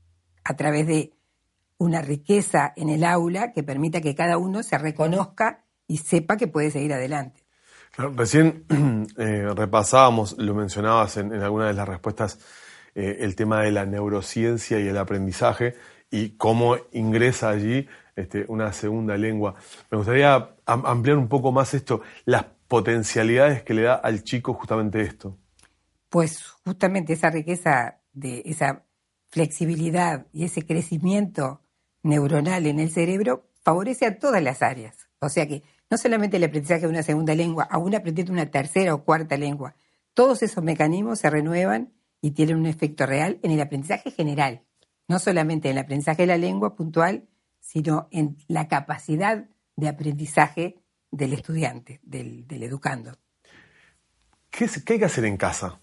A 0.45 0.57
través 0.57 0.87
de 0.87 1.15
una 1.83 2.01
riqueza 2.01 2.73
en 2.77 2.89
el 2.89 3.05
aula 3.05 3.53
que 3.53 3.63
permita 3.63 4.01
que 4.01 4.15
cada 4.15 4.39
uno 4.39 4.63
se 4.63 4.79
reconozca 4.79 5.65
y 5.87 5.99
sepa 5.99 6.37
que 6.37 6.47
puede 6.47 6.71
seguir 6.71 6.93
adelante. 6.93 7.43
recién 7.97 8.65
eh, 9.19 9.49
repasábamos, 9.55 10.37
lo 10.39 10.55
mencionabas 10.55 11.17
en, 11.17 11.33
alguna 11.35 11.67
de 11.67 11.75
las 11.75 11.89
respuestas, 11.89 12.39
eh, 12.95 13.19
el 13.21 13.35
tema 13.35 13.63
de 13.63 13.73
la 13.73 13.85
neurociencia 13.85 14.79
y 14.79 14.89
el 14.89 14.97
aprendizaje 14.97 15.75
y 16.11 16.37
cómo 16.37 16.77
ingresa 16.93 17.49
allí 17.49 17.89
este, 18.15 18.45
una 18.49 18.73
segunda 18.73 19.17
lengua. 19.17 19.55
Me 19.91 19.97
gustaría 19.97 20.55
ampliar 20.67 21.17
un 21.17 21.29
poco 21.29 21.51
más 21.51 21.75
esto, 21.75 22.03
las 22.27 22.45
potencialidades 22.69 23.63
que 23.63 23.75
le 23.75 23.83
da 23.83 23.95
al 23.95 24.23
chico 24.23 24.55
justamente 24.55 25.01
esto. 25.01 25.37
Pues 26.09 26.45
justamente 26.65 27.15
esa 27.15 27.31
riqueza 27.31 28.01
de 28.13 28.43
esa 28.45 28.85
flexibilidad 29.31 30.27
y 30.33 30.45
ese 30.45 30.65
crecimiento 30.65 31.63
neuronal 32.03 32.67
en 32.67 32.81
el 32.81 32.91
cerebro 32.91 33.49
favorece 33.63 34.07
a 34.07 34.19
todas 34.19 34.43
las 34.43 34.63
áreas. 34.63 35.09
O 35.21 35.29
sea 35.29 35.47
que 35.47 35.63
no 35.91 35.99
solamente 35.99 36.37
el 36.37 36.45
aprendizaje 36.45 36.83
de 36.83 36.89
una 36.89 37.03
segunda 37.03 37.35
lengua, 37.35 37.69
aún 37.71 37.95
aprendiendo 37.95 38.33
una 38.33 38.51
tercera 38.51 38.95
o 38.95 39.05
cuarta 39.05 39.37
lengua, 39.37 39.75
todos 40.15 40.43
esos 40.43 40.63
mecanismos 40.65 41.21
se 41.21 41.31
renuevan 41.31 41.93
y 42.21 42.33
tienen 42.33 42.57
un 42.57 42.67
efecto 42.67 43.07
real 43.07 43.39
en 43.43 43.51
el 43.51 43.61
aprendizaje 43.61 44.11
general, 44.11 44.63
no 45.09 45.19
solamente 45.19 45.69
en 45.69 45.77
el 45.77 45.85
aprendizaje 45.85 46.23
de 46.23 46.27
la 46.29 46.39
lengua 46.39 46.75
puntual, 46.75 47.29
sino 47.61 48.09
en 48.11 48.37
la 48.49 48.69
capacidad 48.69 49.47
de 49.77 49.89
aprendizaje 49.89 50.83
del 51.11 51.33
estudiante, 51.33 52.01
del, 52.03 52.47
educando. 52.49 53.13
¿Qué, 54.51 54.69
hay 54.89 54.99
que 54.99 55.05
hacer 55.05 55.25
en 55.25 55.37
casa 55.37 55.81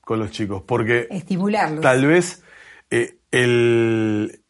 con 0.00 0.18
los 0.18 0.30
chicos? 0.30 0.62
Porque 0.62 1.06
estimularlos. 1.10 1.80
Tal 1.80 2.06
vez 2.06 2.42
eh, 2.90 3.18
el, 3.30 4.42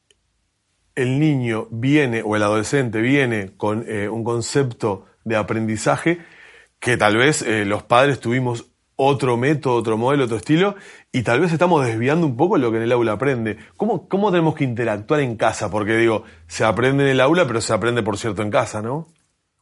el, 1.02 1.18
niño 1.18 1.68
viene 1.70 2.22
o 2.22 2.36
el 2.36 2.42
adolescente 2.42 3.00
viene 3.00 3.52
con 3.56 3.84
eh, 3.88 4.08
un 4.08 4.24
concepto 4.24 5.06
de 5.24 5.36
aprendizaje 5.36 6.18
que 6.78 6.96
tal 6.96 7.16
vez 7.16 7.42
eh, 7.42 7.64
los 7.64 7.82
padres 7.82 8.20
tuvimos 8.20 8.70
otro 9.02 9.38
método, 9.38 9.76
otro 9.76 9.96
modelo, 9.96 10.24
otro 10.24 10.36
estilo, 10.36 10.74
y 11.10 11.22
tal 11.22 11.40
vez 11.40 11.52
estamos 11.52 11.86
desviando 11.86 12.26
un 12.26 12.36
poco 12.36 12.58
lo 12.58 12.70
que 12.70 12.76
en 12.76 12.82
el 12.82 12.92
aula 12.92 13.12
aprende. 13.12 13.56
¿Cómo, 13.78 14.06
¿Cómo 14.08 14.30
tenemos 14.30 14.54
que 14.54 14.64
interactuar 14.64 15.20
en 15.20 15.36
casa? 15.36 15.70
Porque 15.70 15.96
digo, 15.96 16.24
se 16.46 16.64
aprende 16.64 17.04
en 17.04 17.10
el 17.10 17.20
aula, 17.20 17.46
pero 17.46 17.62
se 17.62 17.72
aprende, 17.72 18.02
por 18.02 18.18
cierto, 18.18 18.42
en 18.42 18.50
casa, 18.50 18.82
¿no? 18.82 19.06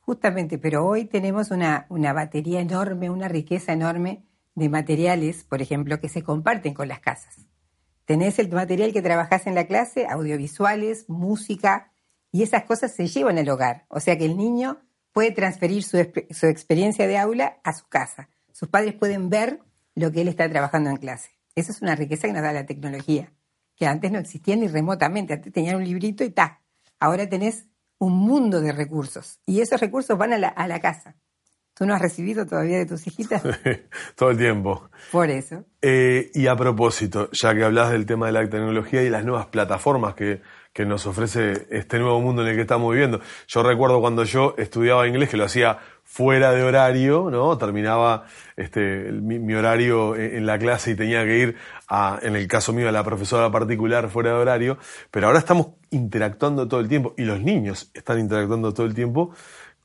Justamente, 0.00 0.58
pero 0.58 0.84
hoy 0.84 1.04
tenemos 1.04 1.52
una, 1.52 1.86
una 1.88 2.12
batería 2.12 2.60
enorme, 2.60 3.10
una 3.10 3.28
riqueza 3.28 3.72
enorme 3.72 4.24
de 4.56 4.68
materiales, 4.68 5.44
por 5.44 5.62
ejemplo, 5.62 6.00
que 6.00 6.08
se 6.08 6.24
comparten 6.24 6.74
con 6.74 6.88
las 6.88 6.98
casas. 6.98 7.46
Tenés 8.08 8.38
el 8.38 8.50
material 8.50 8.94
que 8.94 9.02
trabajás 9.02 9.46
en 9.46 9.54
la 9.54 9.66
clase, 9.66 10.06
audiovisuales, 10.08 11.10
música, 11.10 11.92
y 12.32 12.42
esas 12.42 12.64
cosas 12.64 12.94
se 12.94 13.06
llevan 13.06 13.36
al 13.36 13.50
hogar. 13.50 13.84
O 13.88 14.00
sea 14.00 14.16
que 14.16 14.24
el 14.24 14.38
niño 14.38 14.80
puede 15.12 15.30
transferir 15.30 15.82
su, 15.82 15.98
su 16.30 16.46
experiencia 16.46 17.06
de 17.06 17.18
aula 17.18 17.60
a 17.64 17.74
su 17.74 17.86
casa. 17.86 18.30
Sus 18.50 18.70
padres 18.70 18.94
pueden 18.94 19.28
ver 19.28 19.60
lo 19.94 20.10
que 20.10 20.22
él 20.22 20.28
está 20.28 20.48
trabajando 20.48 20.88
en 20.88 20.96
clase. 20.96 21.32
Esa 21.54 21.70
es 21.70 21.82
una 21.82 21.96
riqueza 21.96 22.28
que 22.28 22.32
nos 22.32 22.40
da 22.40 22.50
la 22.54 22.64
tecnología, 22.64 23.30
que 23.76 23.84
antes 23.84 24.10
no 24.10 24.18
existía 24.18 24.56
ni 24.56 24.68
remotamente. 24.68 25.34
Antes 25.34 25.52
tenían 25.52 25.76
un 25.76 25.84
librito 25.84 26.24
y 26.24 26.30
ta. 26.30 26.62
Ahora 26.98 27.28
tenés 27.28 27.66
un 27.98 28.16
mundo 28.16 28.62
de 28.62 28.72
recursos 28.72 29.38
y 29.44 29.60
esos 29.60 29.82
recursos 29.82 30.16
van 30.16 30.32
a 30.32 30.38
la, 30.38 30.48
a 30.48 30.66
la 30.66 30.80
casa. 30.80 31.14
¿Tú 31.78 31.86
no 31.86 31.94
has 31.94 32.02
recibido 32.02 32.44
todavía 32.44 32.78
de 32.78 32.86
tus 32.86 33.06
hijitas? 33.06 33.40
Todo 34.16 34.30
el 34.30 34.36
tiempo. 34.36 34.90
Por 35.12 35.30
eso. 35.30 35.64
Eh, 35.80 36.28
y 36.34 36.48
a 36.48 36.56
propósito, 36.56 37.30
ya 37.30 37.54
que 37.54 37.62
hablas 37.62 37.92
del 37.92 38.04
tema 38.04 38.26
de 38.26 38.32
la 38.32 38.40
tecnología 38.50 39.04
y 39.04 39.08
las 39.08 39.24
nuevas 39.24 39.46
plataformas 39.46 40.14
que, 40.14 40.42
que 40.72 40.84
nos 40.84 41.06
ofrece 41.06 41.68
este 41.70 42.00
nuevo 42.00 42.20
mundo 42.20 42.42
en 42.42 42.48
el 42.48 42.56
que 42.56 42.62
estamos 42.62 42.90
viviendo. 42.90 43.20
Yo 43.46 43.62
recuerdo 43.62 44.00
cuando 44.00 44.24
yo 44.24 44.56
estudiaba 44.58 45.06
inglés 45.06 45.28
que 45.28 45.36
lo 45.36 45.44
hacía 45.44 45.78
fuera 46.02 46.52
de 46.52 46.64
horario, 46.64 47.30
¿no? 47.30 47.56
Terminaba 47.58 48.24
este, 48.56 49.12
mi, 49.12 49.54
horario 49.54 50.16
en, 50.16 50.46
la 50.46 50.58
clase 50.58 50.92
y 50.92 50.94
tenía 50.96 51.24
que 51.24 51.38
ir 51.38 51.56
a, 51.86 52.18
en 52.22 52.34
el 52.34 52.48
caso 52.48 52.72
mío, 52.72 52.88
a 52.88 52.92
la 52.92 53.04
profesora 53.04 53.52
particular 53.52 54.08
fuera 54.08 54.30
de 54.30 54.36
horario, 54.36 54.78
pero 55.10 55.26
ahora 55.26 55.38
estamos 55.38 55.68
interactuando 55.90 56.66
todo 56.66 56.80
el 56.80 56.88
tiempo 56.88 57.14
y 57.16 57.24
los 57.24 57.40
niños 57.40 57.90
están 57.94 58.18
interactuando 58.18 58.72
todo 58.72 58.86
el 58.86 58.94
tiempo 58.94 59.34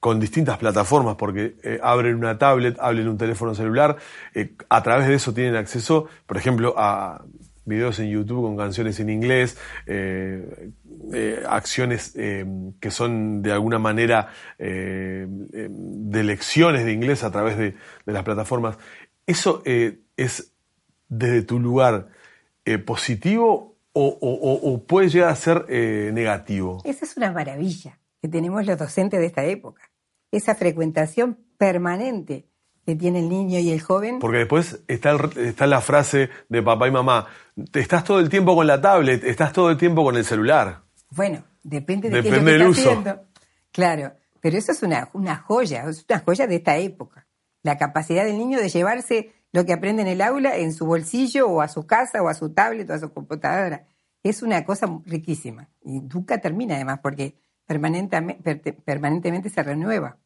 con 0.04 0.20
distintas 0.20 0.58
plataformas, 0.58 1.16
porque 1.16 1.56
eh, 1.64 1.80
abren 1.82 2.16
una 2.16 2.38
tablet, 2.38 2.78
abren 2.78 3.08
un 3.08 3.18
teléfono 3.18 3.56
celular, 3.56 3.96
eh, 4.36 4.54
a 4.68 4.84
través 4.84 5.08
de 5.08 5.14
eso 5.14 5.34
tienen 5.34 5.56
acceso, 5.56 6.10
por 6.26 6.36
ejemplo, 6.36 6.74
a 6.78 7.24
videos 7.64 8.00
en 8.00 8.10
YouTube 8.10 8.42
con 8.42 8.58
canciones 8.58 9.00
en 9.00 9.10
inglés, 9.10 9.58
eh, 9.86 10.68
acciones 11.48 12.12
que 12.12 12.92
son 12.92 13.42
de 13.42 13.54
alguna 13.54 13.80
manera 13.80 14.28
de 14.60 16.24
lecciones 16.26 16.84
de 16.84 16.92
inglés 16.92 17.24
a 17.24 17.32
través 17.32 17.58
de, 17.58 17.76
las 18.06 18.24
plataformas. 18.24 18.78
¿Eso 19.26 19.62
es 19.64 20.52
desde 21.08 21.44
tu 21.44 21.62
lugar 21.62 22.10
positivo 22.86 23.78
o, 23.94 24.18
o, 24.20 24.84
puede 24.84 25.08
llegar 25.08 25.30
a 25.30 25.36
ser 25.38 25.66
negativo? 26.12 26.82
Esa 26.84 27.06
es 27.06 27.16
una 27.16 27.32
maravilla 27.32 27.98
que 28.22 28.28
tenemos 28.28 28.66
los 28.66 28.78
docentes 28.78 29.22
de 29.22 29.28
esta 29.28 29.46
época 29.46 29.93
esa 30.34 30.56
frecuentación 30.56 31.38
permanente 31.58 32.48
que 32.86 32.96
tiene 32.96 33.20
el 33.20 33.30
niño 33.30 33.60
y 33.60 33.72
el 33.72 33.82
joven. 33.82 34.20
Porque 34.20 34.40
después 34.40 34.82
está, 34.88 35.16
está 35.38 35.68
la 35.68 35.80
frase 35.80 36.30
de 36.50 36.62
papá 36.62 36.88
y 36.88 36.92
mamá, 36.92 37.28
estás 37.74 38.04
todo 38.04 38.20
el 38.20 38.30
tiempo 38.30 38.56
con 38.56 38.68
la 38.68 38.82
tablet, 38.82 39.24
estás 39.24 39.54
todo 39.54 39.70
el 39.70 39.78
tiempo 39.78 40.04
con 40.04 40.18
el 40.18 40.26
celular. 40.26 40.82
Bueno, 41.12 41.44
depende 41.62 42.10
de 42.10 42.22
qué 42.22 42.30
es 42.30 42.38
lo 42.38 42.46
que 42.46 42.56
está 42.56 42.70
haciendo. 42.70 43.22
Claro, 43.72 44.14
pero 44.42 44.58
eso 44.58 44.72
es 44.72 44.84
una, 44.84 45.10
una 45.14 45.38
joya, 45.38 45.86
es 45.88 46.06
una 46.10 46.20
joya 46.20 46.48
de 46.48 46.56
esta 46.56 46.78
época. 46.78 47.28
La 47.62 47.78
capacidad 47.78 48.26
del 48.26 48.38
niño 48.38 48.60
de 48.60 48.70
llevarse 48.70 49.32
lo 49.54 49.66
que 49.66 49.74
aprende 49.74 50.02
en 50.02 50.08
el 50.08 50.22
aula 50.22 50.58
en 50.58 50.74
su 50.74 50.86
bolsillo 50.86 51.48
o 51.48 51.62
a 51.62 51.68
su 51.68 51.86
casa 51.86 52.22
o 52.24 52.28
a 52.28 52.34
su 52.34 52.54
tablet 52.54 52.90
o 52.90 52.94
a 52.94 53.00
su 53.00 53.14
computadora. 53.14 53.86
Es 54.24 54.42
una 54.42 54.66
cosa 54.66 54.88
riquísima. 55.06 55.70
Y 55.84 56.02
nunca 56.02 56.40
termina 56.42 56.76
además 56.76 57.00
porque 57.02 57.38
permanentemente, 57.66 58.74
permanentemente 58.74 59.50
se 59.50 59.64
renueva. 59.64 60.18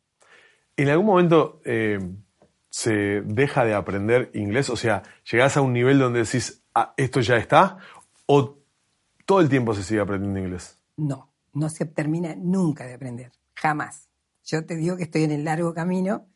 ¿En 0.78 0.90
algún 0.90 1.08
momento 1.08 1.60
eh, 1.66 1.98
se 2.70 3.22
deja 3.22 3.66
de 3.66 3.74
aprender 3.74 4.30
inglés? 4.36 4.70
O 4.70 4.76
sea, 4.76 5.02
¿llegás 5.30 5.58
a 5.58 5.62
un 5.62 5.74
nivel 5.74 5.98
donde 5.98 6.20
decís, 6.20 6.64
ah, 6.76 6.94
esto 6.98 7.20
ya 7.20 7.38
está? 7.38 7.80
¿O 8.28 8.60
todo 9.26 9.42
el 9.42 9.50
tiempo 9.50 9.74
se 9.74 9.82
sigue 9.82 10.02
aprendiendo 10.02 10.40
inglés? 10.40 10.78
No, 10.96 11.34
no 11.54 11.70
se 11.70 11.86
termina 11.86 12.36
nunca 12.36 12.86
de 12.86 12.94
aprender, 12.94 13.32
jamás. 13.56 14.08
Yo 14.44 14.68
te 14.68 14.76
digo 14.76 14.98
que 14.98 15.04
estoy 15.04 15.24
en 15.24 15.32
el 15.32 15.44
largo 15.44 15.74
camino 15.74 16.28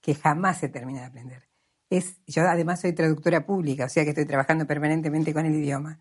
que 0.00 0.16
jamás 0.16 0.58
se 0.58 0.68
termina 0.68 1.02
de 1.02 1.06
aprender. 1.06 1.48
Es, 1.88 2.16
yo 2.26 2.42
además 2.42 2.80
soy 2.80 2.94
traductora 2.94 3.46
pública, 3.46 3.84
o 3.84 3.88
sea 3.88 4.02
que 4.02 4.10
estoy 4.10 4.26
trabajando 4.26 4.66
permanentemente 4.66 5.32
con 5.32 5.46
el 5.46 5.54
idioma. 5.54 6.00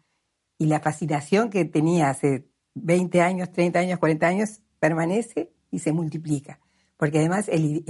Y 0.57 0.65
la 0.65 0.79
fascinación 0.79 1.51
que 1.51 1.65
tenía 1.65 2.09
hace 2.09 2.47
20 2.73 3.21
años, 3.21 3.51
30 3.51 3.77
años, 3.77 3.99
40 3.99 4.25
años 4.25 4.61
permanece 4.79 5.53
y 5.69 5.77
se 5.77 5.91
multiplica 5.91 6.59
porque 7.03 7.19
además 7.19 7.49
el, 7.49 7.83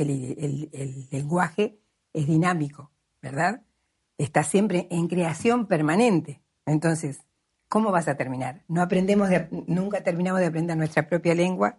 lenguaje 1.12 1.78
es 2.14 2.26
dinámico, 2.26 2.90
¿verdad? 3.22 3.62
Está 4.18 4.42
siempre 4.42 4.88
en 4.90 5.08
creación 5.08 5.68
permanente. 5.68 6.42
Entonces, 6.66 7.22
¿cómo 7.70 7.92
vas 7.92 8.08
a 8.08 8.16
terminar? 8.16 8.64
No 8.68 8.82
aprendemos 8.82 9.30
nunca 9.68 10.02
terminamos 10.02 10.42
de 10.42 10.48
aprender 10.48 10.76
nuestra 10.78 11.08
propia 11.08 11.36
lengua, 11.36 11.78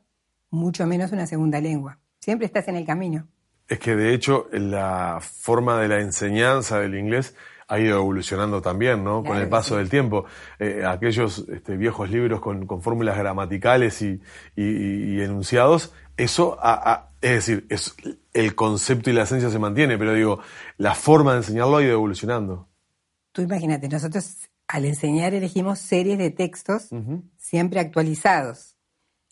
mucho 0.50 0.86
menos 0.86 1.10
una 1.10 1.26
segunda 1.26 1.60
lengua. 1.60 1.98
Siempre 2.20 2.46
estás 2.46 2.68
en 2.68 2.76
el 2.76 2.86
camino. 2.86 3.26
Es 3.66 3.80
que 3.80 3.96
de 3.96 4.14
hecho 4.14 4.46
la 4.52 5.18
forma 5.20 5.80
de 5.80 5.88
la 5.88 5.98
enseñanza 5.98 6.78
del 6.78 6.94
inglés 6.94 7.34
ha 7.74 7.80
ido 7.80 7.98
evolucionando 7.98 8.62
también, 8.62 9.02
¿no? 9.02 9.24
con 9.24 9.37
el 9.37 9.48
paso 9.48 9.76
del 9.76 9.88
tiempo. 9.88 10.24
Eh, 10.58 10.84
aquellos 10.87 11.46
este, 11.48 11.76
viejos 11.76 12.08
libros 12.10 12.40
con, 12.40 12.66
fórmulas 12.80 13.18
gramaticales 13.18 14.00
y, 14.02 14.20
enunciados, 14.56 15.92
eso 16.16 16.58
es 17.20 17.46
decir, 17.46 17.66
es, 17.68 17.96
el 18.32 18.54
concepto 18.54 19.10
y 19.10 19.12
la 19.12 19.24
esencia 19.24 19.50
se 19.50 19.58
mantiene, 19.58 19.98
pero 19.98 20.14
digo, 20.14 20.40
la 20.76 20.94
forma 20.94 21.32
de 21.32 21.38
enseñarlo 21.38 21.76
ha 21.76 21.82
ido 21.82 21.92
evolucionando. 21.92 22.68
Tú 23.32 23.42
imagínate, 23.42 23.88
nosotros 23.88 24.37
al 24.68 24.84
enseñar 24.84 25.34
elegimos 25.34 25.78
series 25.78 26.18
de 26.18 26.30
textos 26.30 26.88
siempre 27.37 27.80
actualizados. 27.80 28.76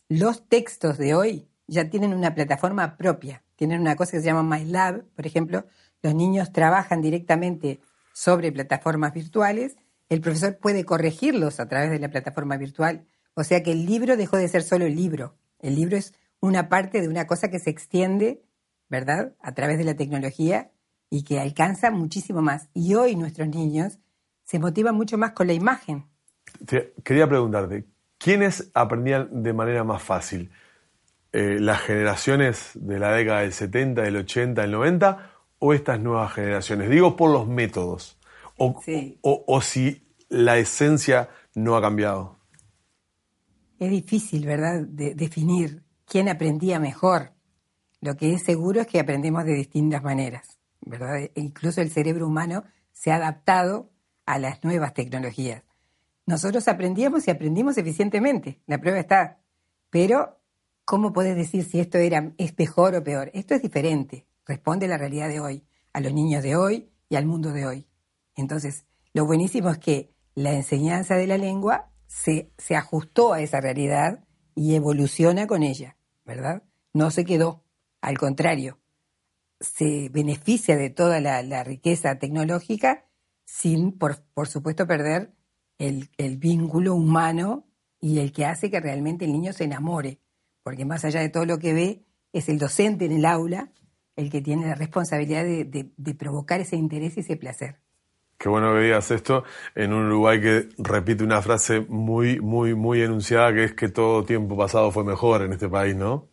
Los 0.09 0.49
textos 0.49 0.99
de 0.99 1.15
hoy 1.15 1.49
ya 1.69 1.89
tienen 1.89 2.13
una 2.13 2.35
plataforma 2.35 2.97
propia, 2.97 3.45
tienen 3.57 3.81
una 3.81 3.95
cosa 3.95 4.13
que 4.13 4.21
se 4.21 4.27
llama 4.27 4.43
MyLab, 4.43 5.05
por 5.15 5.27
ejemplo, 5.27 5.65
los 6.03 6.15
niños 6.15 6.53
trabajan 6.53 7.01
directamente 7.01 7.81
sobre 8.13 8.53
plataformas 8.53 9.13
virtuales, 9.13 9.77
el 10.09 10.21
profesor 10.21 10.59
puede 10.59 10.85
corregirlos 10.85 11.61
a 11.61 11.69
través 11.69 11.91
de 11.91 11.99
la 11.99 12.11
plataforma 12.11 12.57
virtual, 12.57 13.07
o 13.35 13.45
sea 13.45 13.63
que 13.63 13.73
el 13.73 13.87
libro 13.87 14.17
dejó 14.17 14.37
de 14.37 14.49
ser 14.49 14.63
solo 14.63 14.85
el 14.85 14.95
libro, 14.95 15.37
el 15.59 15.75
libro 15.75 15.97
es 15.97 16.15
una 16.41 16.69
parte 16.69 17.01
de 17.01 17.09
una 17.09 17.27
cosa 17.27 17.49
que 17.49 17.59
se 17.59 17.71
extiende, 17.71 18.43
¿verdad?, 18.89 19.35
a 19.41 19.55
través 19.55 19.79
de 19.79 19.85
la 19.85 19.95
tecnología 19.95 20.71
y 21.09 21.23
que 21.23 21.41
alcanza 21.41 21.91
muchísimo 21.91 22.43
más. 22.43 22.69
Y 22.75 22.95
hoy 22.95 23.17
nuestros 23.17 23.49
niños 23.49 23.99
se 24.45 24.59
motivan 24.59 24.97
mucho 24.97 25.17
más 25.17 25.33
con 25.33 25.47
la 25.47 25.53
imagen. 25.53 26.07
quería 27.05 27.29
preguntarte, 27.29 27.87
¿quiénes 28.19 28.71
aprendían 28.75 29.43
de 29.43 29.53
manera 29.53 29.85
más 29.85 30.03
fácil? 30.03 30.51
Eh, 31.33 31.59
¿Las 31.61 31.81
generaciones 31.81 32.73
de 32.75 32.99
la 32.99 33.13
década 33.13 33.41
del 33.41 33.53
70, 33.53 34.03
del 34.03 34.17
80, 34.17 34.63
del 34.63 34.71
90 34.73 35.32
o 35.65 35.73
estas 35.73 36.01
nuevas 36.01 36.33
generaciones? 36.33 36.91
Digo 36.91 37.15
por 37.15 37.31
los 37.31 37.47
métodos. 37.47 38.19
O, 38.59 38.83
o 39.23 39.61
si 39.61 40.03
la 40.29 40.59
esencia 40.59 41.29
no 41.55 41.77
ha 41.77 41.81
cambiado. 41.81 42.37
Es 43.79 43.89
difícil, 43.89 44.45
¿verdad?, 44.45 44.81
de 44.83 45.15
definir 45.15 45.85
quién 46.05 46.29
aprendía 46.29 46.81
mejor. 46.81 47.33
Lo 48.01 48.17
que 48.17 48.35
es 48.35 48.43
seguro 48.43 48.81
es 48.81 48.89
que 48.89 48.99
aprendemos 48.99 49.45
de 49.45 49.55
distintas 49.55 50.03
maneras, 50.03 50.59
¿verdad? 50.81 51.19
E 51.19 51.31
incluso 51.37 51.81
el 51.81 51.91
cerebro 51.91 52.27
humano 52.27 52.65
se 52.93 53.13
ha 53.13 53.17
adaptado 53.17 53.89
a 54.27 54.41
las 54.41 54.65
nuevas 54.65 54.95
tecnologías. 54.95 55.63
Nosotros 56.27 56.67
aprendíamos 56.67 57.29
y 57.29 57.31
aprendimos 57.31 57.79
eficientemente, 57.79 58.61
la 58.67 58.79
prueba 58.79 58.99
está. 58.99 59.39
Pero, 59.91 60.41
¿cómo 60.85 61.13
puedes 61.13 61.37
decir 61.37 61.65
si 61.65 61.79
esto 61.79 61.99
era, 61.99 62.33
es 62.37 62.59
mejor 62.59 62.97
o 62.97 63.05
peor? 63.05 63.31
Esto 63.33 63.55
es 63.55 63.63
diferente, 63.63 64.27
responde 64.47 64.87
a 64.87 64.89
la 64.91 64.99
realidad 64.99 65.29
de 65.29 65.41
hoy, 65.41 65.65
a 65.93 66.01
los 66.01 66.13
niños 66.13 66.43
de 66.43 66.57
hoy 66.57 66.91
y 67.09 67.17
al 67.17 67.27
mundo 67.27 67.53
de 67.53 67.67
hoy. 67.67 67.87
Entonces, 68.37 68.87
lo 69.13 69.27
buenísimo 69.27 69.71
es 69.71 69.79
que 69.79 70.15
la 70.35 70.53
enseñanza 70.53 71.17
de 71.17 71.27
la 71.27 71.39
lengua 71.39 71.91
se, 72.07 72.53
se 72.59 72.77
ajustó 72.77 73.33
a 73.33 73.41
esa 73.41 73.61
realidad 73.61 74.25
y 74.55 74.75
evoluciona 74.75 75.47
con 75.47 75.63
ella. 75.63 75.97
¿verdad? 76.25 76.63
No 76.93 77.11
se 77.11 77.25
quedó, 77.25 77.65
al 78.01 78.19
contrario, 78.19 78.79
se 79.61 80.09
beneficia 80.11 80.77
de 80.77 80.91
toda 80.91 81.21
la, 81.21 81.65
riqueza 81.65 82.19
tecnológica 82.19 83.07
sin, 83.45 83.93
por, 83.93 84.17
supuesto, 84.47 84.87
perder 84.87 85.33
el, 85.79 86.09
vínculo 86.39 86.95
humano 86.95 87.67
y 88.01 88.19
el 88.19 88.33
que 88.33 88.45
hace 88.45 88.71
que 88.71 88.81
realmente 88.81 89.25
el 89.25 89.33
niño 89.33 89.53
se 89.53 89.65
enamore, 89.65 90.21
porque 90.63 90.85
más 90.85 91.05
allá 91.05 91.21
de 91.21 91.29
todo 91.29 91.45
lo 91.45 91.59
que 91.59 91.73
ve, 91.73 92.05
es 92.33 92.49
el 92.49 92.59
docente 92.59 93.05
en 93.05 93.13
el 93.13 93.25
aula 93.25 93.73
el 94.17 94.31
que 94.31 94.41
tiene 94.41 94.67
la 94.67 94.75
responsabilidad 94.75 95.45
de, 95.45 96.15
provocar 96.15 96.61
ese 96.61 96.77
interés 96.77 97.17
y 97.17 97.21
ese 97.21 97.37
placer. 97.37 97.81
Qué 98.39 98.49
bueno 98.49 98.73
que 98.75 98.81
digas 98.81 99.11
esto 99.11 99.45
en 99.75 99.93
un 99.93 100.07
Uruguay 100.07 100.41
que 100.41 100.69
repite 100.79 101.23
una 101.23 101.41
frase 101.43 101.81
muy, 101.81 102.41
muy, 102.41 102.75
muy 102.75 103.01
enunciada 103.01 103.53
que 103.53 103.65
es 103.65 103.75
que 103.75 103.89
todo 103.89 104.25
tiempo 104.25 104.57
pasado 104.57 104.91
fue 104.91 105.05
mejor 105.05 105.43
en 105.43 105.53
este 105.53 105.69
país, 105.69 105.95
¿no? 105.95 106.29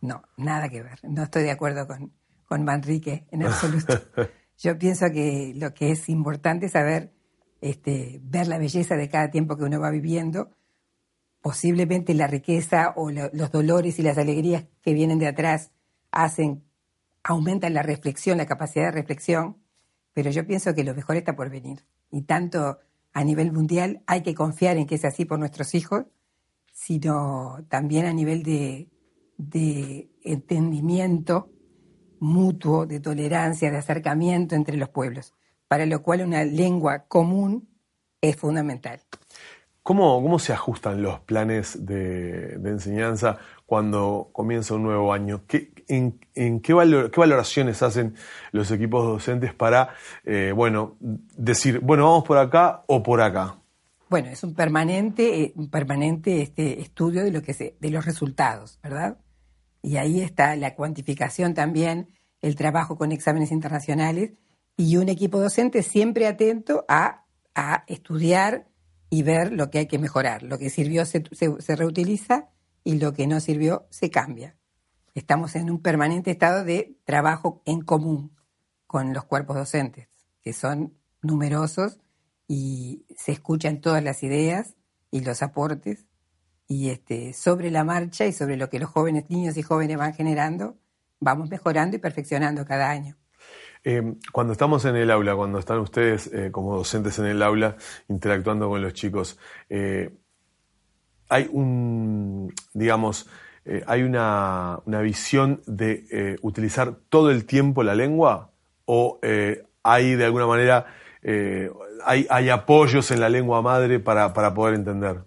No, 0.00 0.22
nada 0.36 0.68
que 0.68 0.82
ver. 0.82 0.98
No 1.04 1.22
estoy 1.22 1.44
de 1.44 1.52
acuerdo 1.52 1.86
con, 1.86 2.12
con 2.48 2.64
Manrique 2.64 3.26
en 3.30 3.44
absoluto. 3.44 3.94
Yo 4.58 4.78
pienso 4.78 5.06
que 5.12 5.52
lo 5.56 5.72
que 5.72 5.92
es 5.92 6.08
importante 6.08 6.66
es 6.66 6.72
saber 6.72 7.12
este, 7.62 8.20
ver 8.24 8.48
la 8.48 8.58
belleza 8.58 8.96
de 8.96 9.08
cada 9.08 9.30
tiempo 9.30 9.56
que 9.56 9.64
uno 9.64 9.80
va 9.80 9.90
viviendo, 9.90 10.50
posiblemente 11.40 12.12
la 12.12 12.26
riqueza 12.26 12.92
o 12.96 13.10
los 13.10 13.52
dolores 13.52 13.98
y 13.98 14.02
las 14.02 14.18
alegrías 14.18 14.64
que 14.82 14.94
vienen 14.94 15.18
de 15.18 15.28
atrás 15.28 15.70
hacen, 16.10 16.64
aumentan 17.24 17.74
la 17.74 17.82
reflexión, 17.82 18.38
la 18.38 18.46
capacidad 18.46 18.86
de 18.86 18.92
reflexión, 18.92 19.56
pero 20.12 20.30
yo 20.30 20.46
pienso 20.46 20.74
que 20.74 20.84
lo 20.84 20.94
mejor 20.94 21.16
está 21.16 21.34
por 21.36 21.50
venir. 21.50 21.84
Y 22.10 22.22
tanto 22.22 22.78
a 23.12 23.24
nivel 23.24 23.52
mundial 23.52 24.02
hay 24.06 24.22
que 24.22 24.34
confiar 24.34 24.76
en 24.76 24.86
que 24.86 24.96
es 24.96 25.04
así 25.04 25.24
por 25.24 25.38
nuestros 25.38 25.74
hijos, 25.74 26.04
sino 26.72 27.64
también 27.68 28.06
a 28.06 28.12
nivel 28.12 28.42
de, 28.42 28.88
de 29.36 30.10
entendimiento 30.22 31.50
mutuo, 32.20 32.86
de 32.86 33.00
tolerancia, 33.00 33.70
de 33.70 33.78
acercamiento 33.78 34.54
entre 34.54 34.76
los 34.76 34.88
pueblos, 34.88 35.34
para 35.68 35.86
lo 35.86 36.02
cual 36.02 36.22
una 36.22 36.44
lengua 36.44 37.06
común 37.08 37.68
es 38.20 38.36
fundamental. 38.36 39.00
¿Cómo, 39.82 40.22
cómo 40.22 40.38
se 40.38 40.52
ajustan 40.52 41.02
los 41.02 41.18
planes 41.20 41.84
de, 41.84 42.54
enseñanza 42.64 43.38
cuando 43.66 44.30
comienza 44.32 44.74
un 44.74 44.84
nuevo 44.84 45.12
año? 45.12 45.42
¿Qué, 45.48 45.72
en, 45.88 46.20
qué, 46.32 46.60
qué, 46.62 47.20
valoraciones 47.20 47.82
hacen 47.82 48.14
los 48.52 48.70
equipos 48.70 49.04
docentes 49.04 49.52
para, 49.54 49.90
eh, 50.24 50.52
bueno, 50.54 50.96
decir, 51.00 51.80
bueno, 51.80 52.04
vamos 52.04 52.24
por 52.24 52.38
acá 52.38 52.82
o 52.86 53.02
por 53.02 53.20
acá? 53.20 53.56
Bueno, 54.08 54.28
es 54.28 54.44
un 54.44 54.54
permanente, 54.54 55.42
eh, 55.42 55.52
un 55.56 55.68
permanente 55.68 56.42
este, 56.42 56.80
estudio 56.80 57.24
de 57.24 57.32
lo 57.32 57.42
que 57.42 57.52
se, 57.52 57.76
de 57.80 57.90
los 57.90 58.04
resultados, 58.04 58.78
¿verdad? 58.84 59.18
Y 59.82 59.96
ahí 59.96 60.20
está 60.20 60.54
la 60.54 60.76
cuantificación 60.76 61.54
también, 61.54 62.08
el 62.40 62.54
trabajo 62.54 62.96
con 62.96 63.10
exámenes 63.10 63.50
internacionales 63.50 64.32
y 64.76 64.96
un 64.96 65.08
equipo 65.08 65.40
docente 65.40 65.82
siempre 65.82 66.28
atento 66.28 66.84
a, 66.88 67.24
a 67.56 67.82
estudiar 67.88 68.66
y 69.12 69.22
ver 69.22 69.52
lo 69.52 69.70
que 69.70 69.80
hay 69.80 69.86
que 69.86 69.98
mejorar. 69.98 70.42
Lo 70.42 70.56
que 70.58 70.70
sirvió 70.70 71.04
se, 71.04 71.22
se, 71.32 71.76
reutiliza 71.76 72.48
y 72.82 72.94
lo 72.98 73.12
que 73.12 73.26
no 73.26 73.40
sirvió 73.40 73.86
se 73.90 74.08
cambia. 74.08 74.56
Estamos 75.14 75.54
en 75.54 75.68
un 75.68 75.82
permanente 75.82 76.30
estado 76.30 76.64
de 76.64 76.96
trabajo 77.04 77.60
en 77.66 77.82
común 77.82 78.34
con 78.86 79.12
los 79.12 79.24
cuerpos 79.24 79.56
docentes, 79.56 80.08
que 80.40 80.54
son 80.54 80.94
numerosos 81.20 81.98
y 82.48 83.04
se 83.14 83.32
escuchan 83.32 83.82
todas 83.82 84.02
las 84.02 84.22
ideas 84.22 84.76
y 85.10 85.20
los 85.20 85.42
aportes 85.42 86.06
y 86.66 86.88
este, 86.88 87.34
sobre 87.34 87.70
la 87.70 87.84
marcha 87.84 88.24
y 88.24 88.32
sobre 88.32 88.56
lo 88.56 88.70
que 88.70 88.78
los 88.78 88.88
jóvenes, 88.88 89.28
niños 89.28 89.58
y 89.58 89.62
jóvenes 89.62 89.98
van 89.98 90.14
generando, 90.14 90.78
vamos 91.20 91.50
mejorando 91.50 91.96
y 91.96 92.00
perfeccionando 92.00 92.64
cada 92.64 92.88
año. 92.88 93.18
Eh, 93.84 94.14
cuando 94.30 94.52
estamos 94.52 94.84
en 94.84 94.94
el 94.94 95.10
aula, 95.10 95.34
cuando 95.34 95.58
están 95.58 95.78
ustedes 95.80 96.28
eh, 96.32 96.50
como 96.52 96.76
docentes 96.76 97.18
en 97.18 97.26
el 97.26 97.42
aula 97.42 97.76
interactuando 98.08 98.68
con 98.68 98.80
los 98.80 98.92
chicos, 98.92 99.38
eh, 99.68 100.10
hay 101.28 101.48
un, 101.50 102.52
digamos, 102.74 103.28
hay 103.86 104.02
una, 104.02 104.80
visión 105.02 105.62
de 105.66 106.36
utilizar 106.42 106.96
todo 107.08 107.30
el 107.30 107.46
tiempo 107.46 107.84
la 107.84 107.94
lengua 107.94 108.50
o 108.84 109.18
hay 109.82 110.14
de 110.16 110.24
alguna 110.26 110.46
manera, 110.46 110.86
hay, 112.04 112.48
apoyos 112.50 113.10
en 113.12 113.20
la 113.20 113.30
lengua 113.30 113.62
madre 113.62 113.98
para, 113.98 114.34
poder 114.52 114.74
entender. 114.74 115.22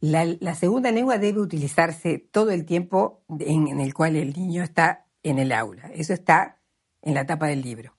La, 0.00 0.54
segunda 0.54 0.90
lengua 0.90 1.18
debe 1.18 1.40
utilizarse 1.40 2.18
todo 2.18 2.50
el 2.50 2.64
tiempo 2.64 3.24
en 3.38 3.80
el 3.80 3.92
cual 3.92 4.16
el 4.16 4.32
niño 4.32 4.62
está 4.62 5.04
en 5.22 5.38
el 5.38 5.52
aula. 5.52 5.90
Eso 5.92 6.14
está 6.14 6.59
en 7.02 7.14
la 7.14 7.26
tapa 7.26 7.46
del 7.46 7.62
libro. 7.62 7.96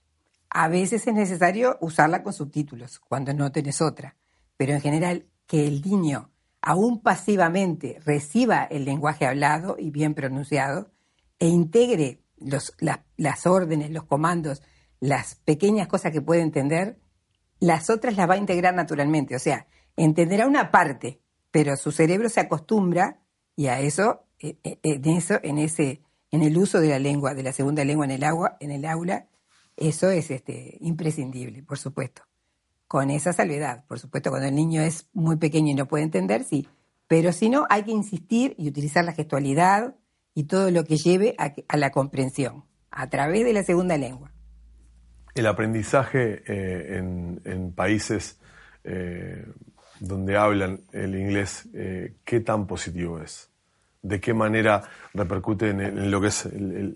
A 0.50 0.68
veces 0.68 1.08
es 1.08 1.14
necesario 1.14 1.78
usarla 1.82 2.24
con 2.24 2.34
subtítulos, 2.34 3.00
cuando 3.00 3.34
no 3.34 3.52
tenés 3.52 3.82
otra, 3.82 4.18
pero 4.58 4.74
en 4.74 4.82
general 4.82 5.26
que 5.48 5.68
el 5.68 5.82
niño, 5.82 6.32
aún 6.62 7.02
pasivamente, 7.02 8.00
reciba 8.06 8.64
el 8.66 8.86
lenguaje 8.86 9.26
hablado 9.26 9.78
y 9.80 9.92
bien 9.92 10.14
pronunciado 10.14 10.92
e 11.40 11.48
integre 11.48 12.22
los, 12.38 12.74
las 13.18 13.48
órdenes, 13.48 13.92
los 13.92 14.04
comandos, 14.04 14.62
las 15.00 15.36
pequeñas 15.36 15.88
cosas 15.88 16.12
que 16.12 16.22
puede 16.22 16.42
entender, 16.42 17.00
las 17.60 17.90
otras 17.90 18.18
las 18.18 18.30
va 18.30 18.34
a 18.34 18.38
integrar 18.38 18.74
naturalmente. 18.74 19.36
O 19.36 19.40
sea, 19.40 19.68
entenderá 19.96 20.48
una 20.48 20.72
parte, 20.72 21.22
pero 21.50 21.78
su 21.78 21.92
cerebro 21.92 22.30
se 22.30 22.40
acostumbra 22.40 23.22
y 23.56 23.68
a 23.68 23.80
eso, 23.80 24.26
eh, 24.40 24.58
eh, 24.64 24.80
en 24.84 25.06
eso, 25.06 25.40
en 25.44 25.58
ese 25.60 26.02
en 26.32 26.44
el 26.44 26.58
uso 26.58 26.80
de 26.80 26.90
la 26.90 27.00
lengua, 27.00 27.34
de 27.34 27.44
la 27.44 27.52
segunda 27.52 27.84
lengua 27.84 28.06
en 28.06 28.12
el 28.12 28.24
agua, 28.24 28.58
en 28.60 28.72
el 28.72 28.86
aula, 28.86 29.28
eso 29.78 30.10
es 30.10 30.32
este, 30.32 30.78
imprescindible, 30.82 31.64
por 31.64 31.78
supuesto. 31.78 32.24
Con 32.88 33.10
esa 33.10 33.34
salvedad, 33.34 33.86
por 33.88 34.00
supuesto, 34.00 34.30
cuando 34.30 34.48
el 34.48 34.56
niño 34.56 34.82
es 34.82 35.10
muy 35.14 35.38
pequeño 35.38 35.72
y 35.72 35.76
no 35.76 35.88
puede 35.88 36.04
entender, 36.04 36.44
sí. 36.44 36.68
Pero 37.08 37.34
si 37.34 37.50
no, 37.50 37.66
hay 37.70 37.84
que 37.84 37.92
insistir 37.92 38.56
y 38.58 38.70
utilizar 38.70 39.04
la 39.04 39.14
gestualidad 39.14 39.96
y 40.34 40.46
todo 40.46 40.72
lo 40.72 40.86
que 40.86 40.98
lleve 40.98 41.36
a, 41.38 41.78
la 41.78 41.92
comprensión 41.92 42.64
a 42.90 43.10
través 43.10 43.46
de 43.46 43.54
la 43.54 43.64
segunda 43.64 43.98
lengua. 43.98 44.32
El 45.36 45.48
aprendizaje 45.48 46.44
eh, 46.48 46.98
en, 46.98 47.72
países 47.74 48.40
eh, 48.84 49.46
donde 50.00 50.38
hablan 50.38 50.82
el 50.92 51.16
inglés, 51.16 51.68
eh, 51.74 52.16
¿qué 52.26 52.40
tan 52.42 52.68
positivo 52.68 53.22
es? 53.22 53.51
De 54.02 54.20
qué 54.20 54.34
manera 54.34 54.84
repercute 55.14 55.70
en, 55.70 56.12
lo 56.12 56.22
que 56.22 56.28
es 56.28 56.50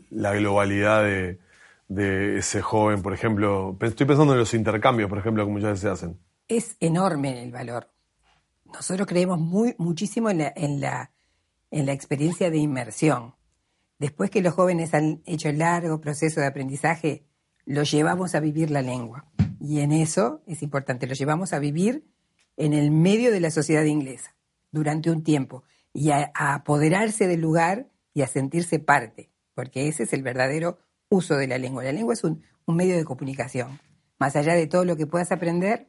la 0.10 0.34
globalidad 0.34 1.04
de, 1.04 2.38
ese 2.38 2.62
joven, 2.62 3.02
por 3.02 3.14
ejemplo. 3.14 3.78
Estoy 3.82 4.08
pensando 4.08 4.34
en 4.34 4.40
los 4.40 4.54
intercambios, 4.54 5.10
por 5.10 5.20
ejemplo, 5.20 5.46
que 5.46 5.52
muchas 5.52 5.70
veces 5.70 5.82
se 5.82 5.90
hacen. 5.90 6.20
Es 6.48 6.78
enorme 6.80 7.44
el 7.44 7.52
valor. 7.52 7.90
Nosotros 8.66 9.08
creemos 9.08 9.40
muy, 9.40 9.76
muchísimo 9.78 10.30
en 10.30 10.40
la, 10.40 10.54
en, 10.56 10.82
la, 10.82 11.12
en 11.72 11.86
la 11.86 11.94
experiencia 11.94 12.50
de 12.50 12.58
inmersión. 12.58 13.36
Después 14.00 14.30
que 14.30 14.42
los 14.42 14.54
jóvenes 14.54 14.94
han 14.94 15.22
hecho 15.26 15.50
el 15.50 15.60
largo 15.60 16.02
proceso 16.02 16.42
de 16.42 16.48
aprendizaje, 16.48 17.26
los 17.66 17.90
llevamos 17.92 18.36
a 18.36 18.40
vivir 18.40 18.72
la 18.72 18.82
lengua. 18.82 19.26
Y 19.60 19.80
en 19.80 19.92
eso 19.92 20.42
es 20.48 20.62
importante, 20.64 21.08
los 21.08 21.18
llevamos 21.18 21.54
a 21.54 21.60
vivir 21.60 22.06
en 22.58 22.74
el 22.74 22.92
medio 22.92 23.32
de 23.32 23.40
la 23.40 23.52
sociedad 23.52 23.84
inglesa 23.84 24.36
durante 24.72 25.10
un 25.10 25.24
tiempo 25.24 25.64
y 25.96 26.12
a, 26.12 26.32
apoderarse 26.36 27.26
del 27.26 27.40
lugar 27.40 27.88
y 28.14 28.22
a 28.22 28.28
sentirse 28.28 28.80
parte, 28.80 29.32
porque 29.54 29.88
ese 29.88 30.04
es 30.04 30.14
el 30.14 30.22
verdadero 30.22 30.78
uso 31.10 31.38
de 31.38 31.48
la 31.48 31.58
lengua. 31.58 31.84
La 31.84 31.94
lengua 31.94 32.14
es 32.14 32.24
un, 32.24 32.44
medio 32.68 32.98
de 32.98 33.06
comunicación. 33.06 33.80
Más 34.20 34.36
allá 34.36 34.56
de 34.56 34.68
todo 34.68 34.84
lo 34.86 34.98
que 34.98 35.08
puedas 35.08 35.32
aprender, 35.32 35.88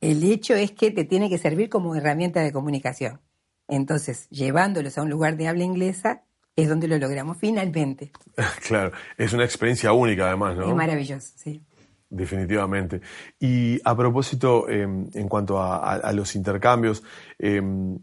el 0.00 0.24
hecho 0.24 0.54
es 0.54 0.72
que 0.72 0.90
te 0.90 1.04
tiene 1.04 1.28
que 1.28 1.38
servir 1.38 1.68
como 1.68 1.94
herramienta 1.94 2.40
de 2.40 2.52
comunicación. 2.52 3.20
Entonces, 3.68 4.28
llevándolos 4.30 4.96
a 4.96 5.02
un 5.02 5.10
lugar 5.10 5.36
de 5.36 5.48
habla 5.48 5.64
inglesa, 5.64 6.22
es 6.56 6.68
donde 6.68 6.88
lo 6.88 6.98
logramos 6.98 7.36
finalmente. 7.36 8.12
Claro, 8.66 8.92
es 9.18 9.32
una 9.32 9.44
experiencia 9.44 9.92
única 9.92 10.28
además, 10.28 10.56
¿no? 10.56 10.68
Es 10.68 10.74
maravilloso, 10.74 11.32
sí. 11.36 11.62
Definitivamente. 12.10 13.02
Y 13.38 13.78
a 13.84 13.94
propósito, 13.94 14.68
em, 14.70 15.10
en 15.12 15.28
cuanto 15.28 15.60
a, 15.60 16.10
los 16.12 16.34
intercambios, 16.34 17.02
em, 17.38 17.98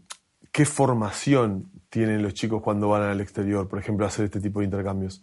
¿Qué 0.56 0.64
formación 0.64 1.70
tienen 1.90 2.22
los 2.22 2.32
chicos 2.32 2.62
cuando 2.62 2.88
van 2.88 3.02
al 3.02 3.20
exterior, 3.20 3.68
por 3.68 3.78
ejemplo, 3.78 4.06
a 4.06 4.08
hacer 4.08 4.24
este 4.24 4.40
tipo 4.40 4.60
de 4.60 4.64
intercambios? 4.64 5.22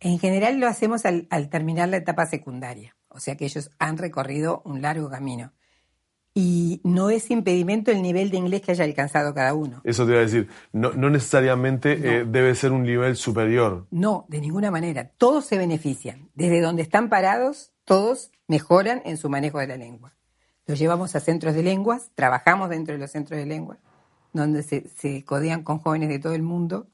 En 0.00 0.18
general 0.18 0.58
lo 0.58 0.68
hacemos 0.68 1.04
al, 1.04 1.28
terminar 1.50 1.90
la 1.90 1.98
etapa 1.98 2.24
secundaria, 2.24 2.96
o 3.08 3.20
sea 3.20 3.36
que 3.36 3.44
ellos 3.44 3.70
han 3.78 3.98
recorrido 3.98 4.62
un 4.64 4.80
largo 4.80 5.10
camino. 5.10 5.52
Y 6.32 6.80
no 6.82 7.10
es 7.10 7.30
impedimento 7.30 7.90
el 7.90 8.00
nivel 8.00 8.30
de 8.30 8.38
inglés 8.38 8.62
que 8.62 8.70
haya 8.70 8.84
alcanzado 8.84 9.34
cada 9.34 9.52
uno. 9.52 9.82
Eso 9.84 10.06
te 10.06 10.12
iba 10.12 10.20
a 10.20 10.24
decir, 10.24 10.48
no, 10.72 10.94
necesariamente 10.94 11.92
eh, 11.92 12.24
debe 12.24 12.54
ser 12.54 12.72
un 12.72 12.84
nivel 12.84 13.16
superior. 13.16 13.86
No, 13.90 14.24
de 14.30 14.40
ninguna 14.40 14.70
manera. 14.70 15.10
Todos 15.18 15.44
se 15.44 15.58
benefician. 15.58 16.30
Desde 16.34 16.62
donde 16.62 16.80
están 16.80 17.10
parados, 17.10 17.74
todos 17.84 18.32
mejoran 18.48 19.02
en 19.04 19.18
su 19.18 19.28
manejo 19.28 19.58
de 19.58 19.66
la 19.66 19.76
lengua. 19.76 20.14
Los 20.64 20.78
llevamos 20.78 21.14
a 21.16 21.20
centros 21.20 21.54
de 21.54 21.62
lenguas, 21.62 22.12
trabajamos 22.14 22.70
dentro 22.70 22.94
de 22.94 22.98
los 22.98 23.10
centros 23.10 23.38
de 23.38 23.44
lenguas 23.44 23.78
donde 24.32 24.62
se, 24.62 24.88
se 24.88 25.24
codean 25.24 25.62
con 25.62 25.78
jóvenes 25.78 26.08
de 26.08 26.18
todo 26.18 26.32
el 26.34 26.42
mundo 26.42 26.88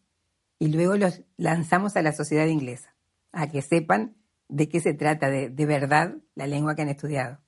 y 0.58 0.68
luego 0.68 0.96
los 0.96 1.22
lanzamos 1.36 1.96
a 1.96 2.02
la 2.02 2.12
sociedad 2.12 2.46
inglesa, 2.46 2.94
a 3.32 3.48
que 3.48 3.62
sepan 3.62 4.16
de 4.48 4.68
qué 4.68 4.80
se 4.80 4.94
trata 4.94 5.30
de, 5.30 5.48
de 5.50 5.66
verdad 5.66 6.16
la 6.34 6.46
lengua 6.46 6.74
que 6.74 6.82
han 6.82 6.88
estudiado. 6.88 7.38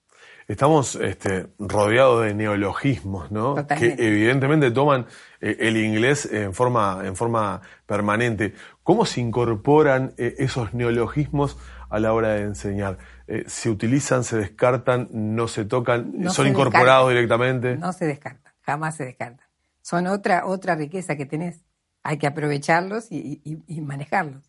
Estamos 0.46 0.96
este, 0.96 1.46
rodeados 1.58 2.24
de 2.24 2.34
neologismos, 2.34 3.30
¿no? 3.30 3.54
Que 3.68 3.94
evidentemente 3.98 4.70
toman 4.70 5.06
eh, 5.40 5.56
el 5.60 5.76
inglés 5.76 6.28
en 6.30 6.54
forma, 6.54 7.02
en 7.04 7.14
forma 7.14 7.62
permanente. 7.86 8.54
¿Cómo 8.82 9.06
se 9.06 9.20
incorporan 9.20 10.12
eh, 10.18 10.34
esos 10.38 10.74
neologismos 10.74 11.56
a 11.88 12.00
la 12.00 12.12
hora 12.12 12.30
de 12.30 12.42
enseñar? 12.42 12.98
Eh, 13.28 13.44
¿Se 13.46 13.70
utilizan, 13.70 14.24
se 14.24 14.36
descartan, 14.36 15.08
no 15.12 15.46
se 15.46 15.64
tocan, 15.64 16.30
son 16.30 16.48
incorporados 16.48 17.10
directamente? 17.10 17.76
No 17.76 17.92
se 17.92 18.06
descartan, 18.06 18.52
jamás 18.62 18.96
se 18.96 19.04
descartan 19.04 19.49
son 19.90 20.06
otra, 20.06 20.46
otra 20.46 20.76
riqueza 20.76 21.16
que 21.16 21.26
tenés. 21.26 21.64
Hay 22.04 22.16
que 22.16 22.28
aprovecharlos 22.28 23.08
y, 23.10 23.82
manejarlos. 23.82 24.48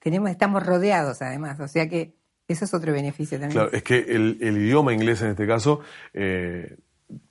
Tenemos, 0.00 0.30
estamos 0.30 0.66
rodeados 0.66 1.22
además, 1.22 1.60
o 1.60 1.68
sea 1.68 1.88
que 1.88 2.16
Eso 2.48 2.64
es 2.64 2.74
otro 2.74 2.92
beneficio 2.92 3.38
también. 3.38 3.52
Claro, 3.52 3.70
es 3.72 3.84
que 3.84 3.98
el, 3.98 4.36
idioma 4.40 4.92
inglés 4.92 5.22
en 5.22 5.28
este 5.28 5.46
caso, 5.46 5.80
eh, 6.12 6.76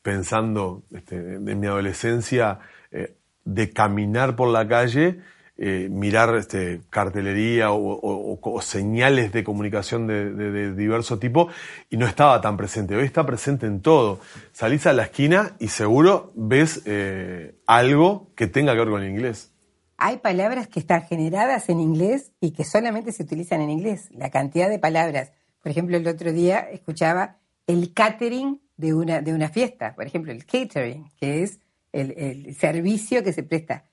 pensando 0.01 0.83
este, 0.91 1.35
en 1.35 1.59
mi 1.59 1.67
adolescencia, 1.67 2.59
eh, 2.91 3.17
de 3.43 3.71
caminar 3.71 4.35
por 4.35 4.47
la 4.47 4.67
calle, 4.67 5.19
eh, 5.59 5.87
mirar 5.89 6.35
este, 6.35 6.81
cartelería 6.91 7.71
o, 7.71 8.61
señales 8.61 9.31
de 9.31 9.43
comunicación 9.43 10.05
de, 10.05 10.75
diverso 10.75 11.17
tipo 11.17 11.49
y 11.89 11.97
no 11.97 12.05
estaba 12.05 12.39
tan 12.41 12.57
presente. 12.57 12.95
Hoy 12.95 13.05
está 13.05 13.25
presente 13.25 13.65
en 13.65 13.81
todo. 13.81 14.19
Salís 14.51 14.85
a 14.85 14.93
la 14.93 15.03
esquina 15.03 15.55
y 15.57 15.69
seguro 15.69 16.31
ves 16.35 16.83
eh, 16.85 17.55
algo 17.65 18.27
que 18.35 18.45
tenga 18.45 18.73
que 18.73 18.79
ver 18.79 18.89
con 18.89 19.01
el 19.01 19.09
inglés. 19.09 19.51
Hay 19.97 20.17
palabras 20.17 20.67
que 20.67 20.79
están 20.79 21.01
generadas 21.01 21.69
en 21.69 21.79
inglés 21.79 22.33
y 22.39 22.51
que 22.51 22.63
solamente 22.63 23.11
se 23.11 23.23
utilizan 23.23 23.61
en 23.61 23.71
inglés. 23.71 24.09
La 24.11 24.29
cantidad 24.29 24.69
de 24.69 24.77
palabras. 24.77 25.31
Por 25.63 25.71
ejemplo, 25.71 25.97
el 25.97 26.07
otro 26.07 26.33
día 26.33 26.59
escuchaba 26.59 27.37
el 27.65 27.93
catering 27.93 28.61
de 28.75 28.93
una, 28.93 29.21
de 29.21 29.33
una 29.33 29.49
fiesta. 29.49 29.95
Por 29.95 30.05
ejemplo, 30.05 30.31
el 30.31 30.45
catering, 30.45 31.09
que 31.19 31.41
es 31.41 31.59
el 31.91 32.53
servicio 32.53 33.23
que 33.23 33.33
se 33.33 33.41
presta 33.41 33.86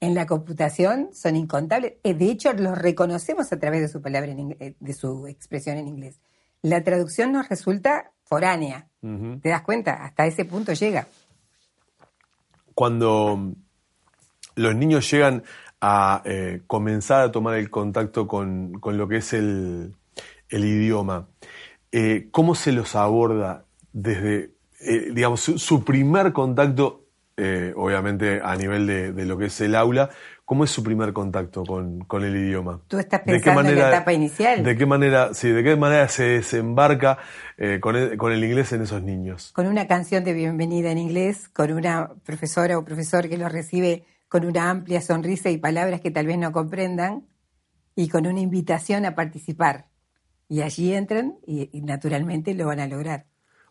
en 0.00 0.14
la 0.14 0.26
computación 0.26 1.10
son 1.12 1.36
incontables. 1.36 1.94
Eh, 2.02 2.14
de 2.14 2.30
hecho, 2.30 2.52
los 2.52 2.76
reconocemos 2.76 3.52
a 3.52 3.58
través 3.58 3.80
de 3.80 3.88
su 3.88 4.02
palabra, 4.02 4.32
eh, 4.32 4.74
de 4.78 4.92
su 4.92 5.26
expresión 5.26 5.76
en 5.76 5.88
inglés. 5.88 6.20
La 6.62 6.82
traducción 6.82 7.32
nos 7.32 7.48
resulta 7.48 8.12
foránea. 8.24 8.88
¿Te 9.42 9.50
das 9.50 9.60
cuenta? 9.62 10.02
Hasta 10.02 10.24
ese 10.24 10.46
punto 10.46 10.72
llega. 10.72 11.06
Cuando 12.74 13.52
los 14.54 14.74
niños 14.74 15.10
llegan 15.10 15.42
a 15.82 16.22
eh, 16.24 16.62
comenzar 16.66 17.20
a 17.20 17.30
tomar 17.32 17.56
el 17.58 17.68
contacto 17.68 18.26
con, 18.26 18.80
lo 18.82 19.08
que 19.08 19.18
es 19.18 19.34
el, 19.34 19.94
idioma, 20.48 21.28
¿cómo 22.30 22.54
se 22.54 22.72
los 22.72 22.96
aborda 22.96 23.66
desde, 23.92 24.52
digamos, 25.12 25.40
su 25.40 25.84
primer 25.84 26.32
contacto 26.32 27.03
eh, 27.36 27.72
obviamente 27.76 28.40
a 28.42 28.54
nivel 28.56 28.86
de, 28.86 29.24
lo 29.24 29.36
que 29.36 29.46
es 29.46 29.60
el 29.60 29.74
aula, 29.74 30.10
¿cómo 30.44 30.64
es 30.64 30.70
su 30.70 30.82
primer 30.82 31.12
contacto 31.12 31.64
con, 31.64 32.24
el 32.24 32.36
idioma? 32.36 32.80
¿Tú 32.88 32.98
estás 32.98 33.20
pensando 33.22 33.70
en 33.70 33.78
la 33.78 33.88
etapa 33.88 34.12
inicial? 34.12 34.62
¿De 34.62 34.76
qué 34.76 34.86
manera, 34.86 35.34
sí, 35.34 35.48
de 35.50 35.64
qué 35.64 35.76
manera 35.76 36.06
se 36.08 36.24
desembarca 36.24 37.18
eh, 37.56 37.80
con, 37.80 37.96
el, 37.96 38.44
inglés 38.44 38.72
en 38.72 38.82
esos 38.82 39.02
niños? 39.02 39.52
Con 39.52 39.66
una 39.66 39.86
canción 39.86 40.22
de 40.22 40.32
bienvenida 40.32 40.90
en 40.90 40.98
inglés, 40.98 41.48
con 41.48 41.72
una 41.72 42.10
profesora 42.24 42.78
o 42.78 42.84
profesor 42.84 43.28
que 43.28 43.36
los 43.36 43.50
recibe 43.50 44.04
con 44.28 44.44
una 44.44 44.70
amplia 44.70 45.00
sonrisa 45.00 45.50
y 45.50 45.58
palabras 45.58 46.00
que 46.00 46.10
tal 46.10 46.26
vez 46.26 46.38
no 46.38 46.50
comprendan, 46.50 47.24
y 47.96 48.08
con 48.08 48.26
una 48.26 48.40
invitación 48.40 49.06
a 49.06 49.14
participar. 49.14 49.86
Y 50.48 50.62
allí 50.62 50.92
entran 50.92 51.36
y, 51.46 51.68
naturalmente 51.82 52.54
lo 52.54 52.66
van 52.66 52.80
a 52.80 52.86
lograr. 52.86 53.26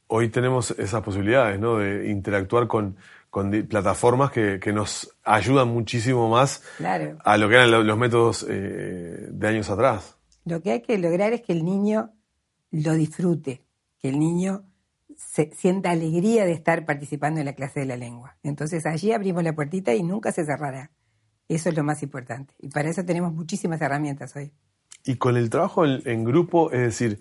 Hoy 0.08 0.30
tenemos 0.30 0.72
esas 0.72 1.02
posibilidades, 1.02 1.60
¿no? 1.60 1.78
De 1.78 2.10
interactuar 2.10 2.68
con, 2.68 2.98
con 3.34 3.50
plataformas 3.68 4.30
que, 4.30 4.60
nos 4.72 5.18
ayudan 5.24 5.68
muchísimo 5.70 6.30
más 6.30 6.62
a 7.24 7.36
lo 7.36 7.50
que 7.50 7.56
eran 7.56 7.88
los, 7.88 7.98
métodos 7.98 8.46
eh, 8.48 9.28
de 9.32 9.48
años 9.48 9.72
atrás. 9.72 10.18
Lo 10.46 10.62
que 10.62 10.72
hay 10.72 10.82
que 10.84 11.00
lograr 11.00 11.34
es 11.34 11.42
que 11.42 11.52
el 11.52 11.66
niño 11.66 12.12
lo 12.70 12.94
disfrute, 12.94 13.64
que 14.00 14.10
el 14.10 14.20
niño 14.20 14.66
se 15.18 15.50
sienta 15.56 15.90
alegría 15.90 16.46
de 16.46 16.52
estar 16.52 16.86
participando 16.86 17.40
en 17.40 17.48
la 17.48 17.54
clase 17.54 17.80
de 17.80 17.88
la 17.88 17.98
lengua. 17.98 18.38
Entonces 18.44 18.86
allí 18.86 19.14
abrimos 19.14 19.44
la 19.44 19.56
puertita 19.56 19.96
y 19.96 20.04
nunca 20.04 20.32
se 20.32 20.46
cerrará. 20.46 20.92
Eso 21.48 21.70
es 21.70 21.76
lo 21.76 21.84
más 21.84 22.04
importante. 22.04 22.54
Y 22.60 22.70
para 22.70 22.92
eso 22.92 23.04
tenemos 23.04 23.34
muchísimas 23.34 23.82
herramientas 23.82 24.36
hoy. 24.36 24.52
Y 25.06 25.16
con 25.16 25.38
el 25.38 25.50
trabajo 25.50 25.86
en 25.88 26.24
grupo, 26.24 26.72
es 26.72 26.82
decir, 26.82 27.20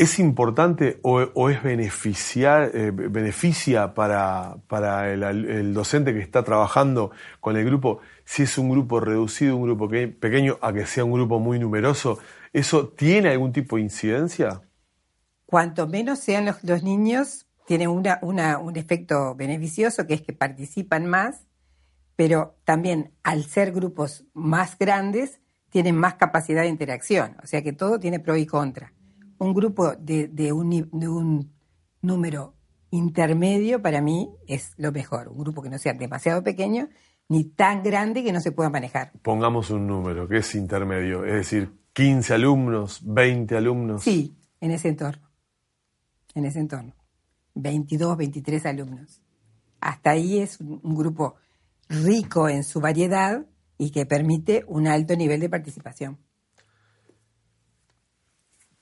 ¿Es 0.00 0.18
importante 0.18 0.98
o, 1.02 1.50
es 1.50 1.58
eh, 1.62 2.90
beneficia 2.90 3.92
para, 3.92 4.56
para 4.66 5.12
el, 5.12 5.74
docente 5.74 6.14
que 6.14 6.20
está 6.20 6.42
trabajando 6.42 7.10
con 7.38 7.58
el 7.58 7.66
grupo 7.66 8.00
si 8.24 8.44
es 8.44 8.56
un 8.56 8.70
grupo 8.70 9.00
reducido, 9.00 9.56
un 9.56 9.64
grupo 9.64 9.90
pequeño, 9.90 10.56
a 10.62 10.72
que 10.72 10.86
sea 10.86 11.04
un 11.04 11.12
grupo 11.12 11.38
muy 11.38 11.58
numeroso? 11.58 12.18
¿Eso 12.54 12.88
tiene 12.88 13.28
algún 13.28 13.52
tipo 13.52 13.76
de 13.76 13.82
incidencia? 13.82 14.62
Cuanto 15.44 15.86
menos 15.86 16.18
sean 16.20 16.46
los, 16.46 16.82
niños, 16.82 17.46
tiene 17.66 17.86
una, 17.86 18.20
un 18.22 18.76
efecto 18.76 19.34
beneficioso 19.34 20.06
que 20.06 20.14
es 20.14 20.22
que 20.22 20.32
participan 20.32 21.04
más, 21.04 21.46
pero 22.16 22.56
también 22.64 23.12
al 23.22 23.44
ser 23.44 23.70
grupos 23.70 24.24
más 24.32 24.78
grandes, 24.78 25.42
tienen 25.68 25.94
más 25.94 26.14
capacidad 26.14 26.62
de 26.62 26.68
interacción. 26.68 27.36
O 27.42 27.46
sea 27.46 27.60
que 27.60 27.74
todo 27.74 28.00
tiene 28.00 28.18
pro 28.18 28.34
y 28.38 28.46
contra 28.46 28.94
un 29.40 29.54
grupo 29.54 29.92
de, 29.96 30.52
un, 30.52 31.50
número 32.02 32.54
intermedio 32.90 33.82
para 33.82 34.00
mí 34.00 34.30
es 34.46 34.74
lo 34.76 34.92
mejor. 34.92 35.28
Un 35.28 35.38
grupo 35.38 35.62
que 35.62 35.70
no 35.70 35.78
sea 35.78 35.94
demasiado 35.94 36.42
pequeño 36.44 36.88
ni 37.28 37.44
tan 37.44 37.82
grande 37.82 38.22
que 38.22 38.32
no 38.32 38.40
se 38.40 38.52
pueda 38.52 38.70
manejar. 38.70 39.12
Pongamos 39.22 39.70
un 39.70 39.86
número 39.86 40.28
que 40.28 40.38
es 40.38 40.54
intermedio, 40.54 41.24
es 41.24 41.34
decir, 41.34 41.72
15 41.94 42.34
alumnos, 42.34 43.00
20 43.04 43.56
alumnos. 43.56 44.02
Sí, 44.02 44.36
en 44.60 44.72
ese 44.72 44.88
entorno. 44.88 45.28
En 46.34 46.44
ese 46.44 46.58
entorno. 46.58 46.94
22, 47.54 48.16
23 48.16 48.66
alumnos. 48.66 49.22
Hasta 49.80 50.10
ahí 50.10 50.38
es 50.38 50.60
un 50.60 50.94
grupo 50.94 51.36
rico 51.88 52.48
en 52.48 52.62
su 52.62 52.80
variedad 52.80 53.46
y 53.78 53.90
que 53.90 54.04
permite 54.04 54.64
un 54.66 54.86
alto 54.86 55.16
nivel 55.16 55.40
de 55.40 55.48
participación. 55.48 56.18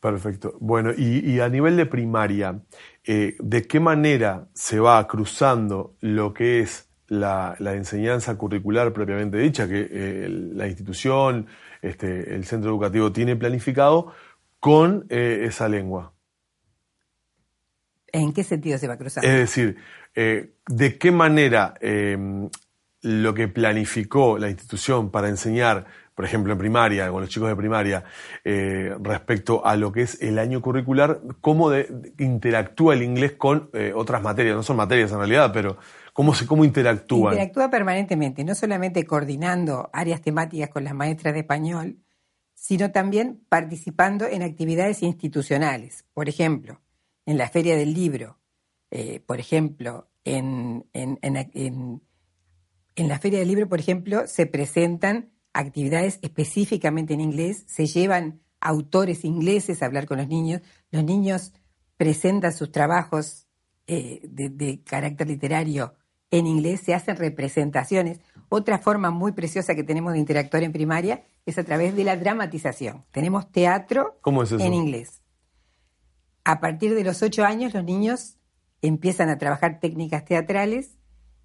Perfecto. 0.00 0.56
Bueno, 0.60 0.92
y, 0.96 1.40
a 1.40 1.48
nivel 1.48 1.76
de 1.76 1.84
primaria, 1.86 2.60
eh, 3.04 3.36
¿de 3.40 3.66
qué 3.66 3.80
manera 3.80 4.48
se 4.52 4.78
va 4.78 5.04
cruzando 5.08 5.96
lo 6.00 6.32
que 6.32 6.60
es 6.60 6.88
la, 7.08 7.56
enseñanza 7.58 8.36
curricular 8.38 8.92
propiamente 8.92 9.38
dicha, 9.38 9.66
que 9.66 9.88
eh, 9.90 10.28
la 10.28 10.68
institución, 10.68 11.48
este, 11.82 12.34
el 12.34 12.44
centro 12.44 12.70
educativo 12.70 13.10
tiene 13.10 13.34
planificado, 13.34 14.12
con 14.60 15.06
eh, 15.08 15.44
esa 15.46 15.68
lengua? 15.68 16.12
¿En 18.12 18.32
qué 18.32 18.44
sentido 18.44 18.78
se 18.78 18.86
va 18.86 18.96
cruzando? 18.96 19.28
Es 19.28 19.36
decir, 19.36 19.76
¿de 20.14 20.98
qué 20.98 21.10
manera 21.10 21.74
lo 23.02 23.34
que 23.34 23.48
planificó 23.48 24.38
la 24.38 24.48
institución 24.48 25.10
para 25.10 25.28
enseñar 25.28 25.86
por 26.18 26.24
ejemplo, 26.24 26.52
en 26.52 26.58
primaria, 26.58 27.12
con 27.12 27.20
los 27.20 27.30
chicos 27.30 27.48
de 27.48 27.54
primaria, 27.54 28.02
eh, 28.42 28.92
respecto 29.00 29.64
a 29.64 29.76
lo 29.76 29.92
que 29.92 30.02
es 30.02 30.20
el 30.20 30.40
año 30.40 30.60
curricular, 30.60 31.20
cómo 31.40 31.70
interactúa 32.18 32.94
el 32.94 33.04
inglés 33.04 33.34
con 33.34 33.70
eh, 33.72 33.92
otras 33.94 34.20
materias, 34.20 34.56
no 34.56 34.64
son 34.64 34.78
materias 34.78 35.12
en 35.12 35.18
realidad, 35.18 35.52
pero 35.54 35.78
cómo, 36.12 36.34
se, 36.34 36.44
cómo 36.44 36.64
interactúa. 36.64 37.34
Interactúa 37.34 37.70
permanentemente, 37.70 38.42
no 38.42 38.56
solamente 38.56 39.06
coordinando 39.06 39.90
áreas 39.92 40.20
temáticas 40.20 40.70
con 40.70 40.82
las 40.82 40.92
maestras 40.92 41.34
de 41.34 41.40
español, 41.40 41.98
sino 42.52 42.90
también 42.90 43.40
participando 43.48 44.26
en 44.26 44.42
actividades 44.42 45.04
institucionales. 45.04 46.04
Por 46.14 46.28
ejemplo, 46.28 46.80
en 47.26 47.38
la 47.38 47.48
Feria 47.48 47.76
del 47.76 47.94
Libro, 47.94 48.40
eh, 48.90 49.20
por 49.24 49.38
ejemplo, 49.38 50.08
en, 50.24 50.84
en, 50.94 51.16
en, 51.22 52.02
en 52.96 53.08
la 53.08 53.20
Feria 53.20 53.38
del 53.38 53.46
Libro, 53.46 53.68
por 53.68 53.78
ejemplo, 53.78 54.26
se 54.26 54.46
presentan 54.46 55.37
actividades 55.58 56.20
específicamente 56.22 57.14
en 57.14 57.20
inglés, 57.20 57.64
se 57.66 57.86
llevan 57.86 58.40
autores 58.60 59.24
ingleses 59.24 59.82
a 59.82 59.86
hablar 59.86 60.06
con 60.06 60.18
los 60.18 60.28
niños, 60.28 60.62
los 60.90 61.04
niños 61.04 61.52
presentan 61.96 62.52
sus 62.52 62.70
trabajos 62.70 63.48
eh, 63.86 64.20
de, 64.22 64.82
carácter 64.84 65.26
literario 65.26 65.94
en 66.30 66.46
inglés, 66.46 66.82
se 66.82 66.94
hacen 66.94 67.16
representaciones. 67.16 68.20
Otra 68.48 68.78
forma 68.78 69.10
muy 69.10 69.32
preciosa 69.32 69.74
que 69.74 69.82
tenemos 69.82 70.12
de 70.12 70.20
interactuar 70.20 70.62
en 70.62 70.72
primaria 70.72 71.24
es 71.44 71.58
a 71.58 71.64
través 71.64 71.96
de 71.96 72.04
la 72.04 72.16
dramatización. 72.16 73.04
Tenemos 73.10 73.50
teatro 73.50 74.20
en 74.60 74.74
inglés. 74.74 75.22
A 76.44 76.60
partir 76.60 76.94
de 76.94 77.04
los 77.04 77.22
ocho 77.22 77.44
años 77.44 77.74
los 77.74 77.84
niños 77.84 78.36
empiezan 78.80 79.28
a 79.28 79.38
trabajar 79.38 79.80
técnicas 79.80 80.24
teatrales 80.24 80.98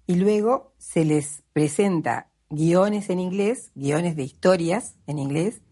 y 0.06 0.16
luego 0.16 0.74
se 0.78 1.04
les 1.04 1.42
presenta 1.52 2.30
guiones 2.50 3.10
en 3.10 3.20
inglés, 3.20 3.70
guiones 3.74 4.16
de 4.16 4.22
historias 4.22 4.96
en 5.06 5.18
inglés, 5.18 5.62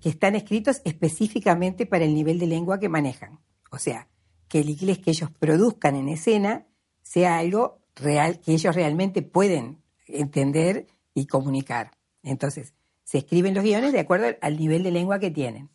que 0.00 0.08
están 0.10 0.34
escritos 0.34 0.82
específicamente 0.84 1.86
para 1.86 2.04
el 2.04 2.14
nivel 2.14 2.38
de 2.38 2.46
lengua 2.46 2.78
que 2.78 2.88
manejan. 2.88 3.40
O 3.70 3.78
sea, 3.78 4.08
que 4.48 4.60
el 4.60 4.68
inglés 4.68 4.98
que 4.98 5.10
ellos 5.10 5.30
produzcan 5.30 5.96
en 5.96 6.08
escena 6.08 6.66
sea 7.02 7.38
algo 7.38 7.80
real, 7.96 8.40
que 8.40 8.52
ellos 8.52 8.74
realmente 8.74 9.22
pueden 9.22 9.82
entender 10.06 10.86
y 11.14 11.26
comunicar. 11.26 11.92
Entonces, 12.22 12.74
se 13.04 13.18
escriben 13.18 13.54
los 13.54 13.64
guiones 13.64 13.92
de 13.92 14.00
acuerdo 14.00 14.26
al 14.40 14.58
nivel 14.58 14.82
de 14.82 14.90
lengua 14.90 15.18
que 15.18 15.30
tienen. 15.30 15.70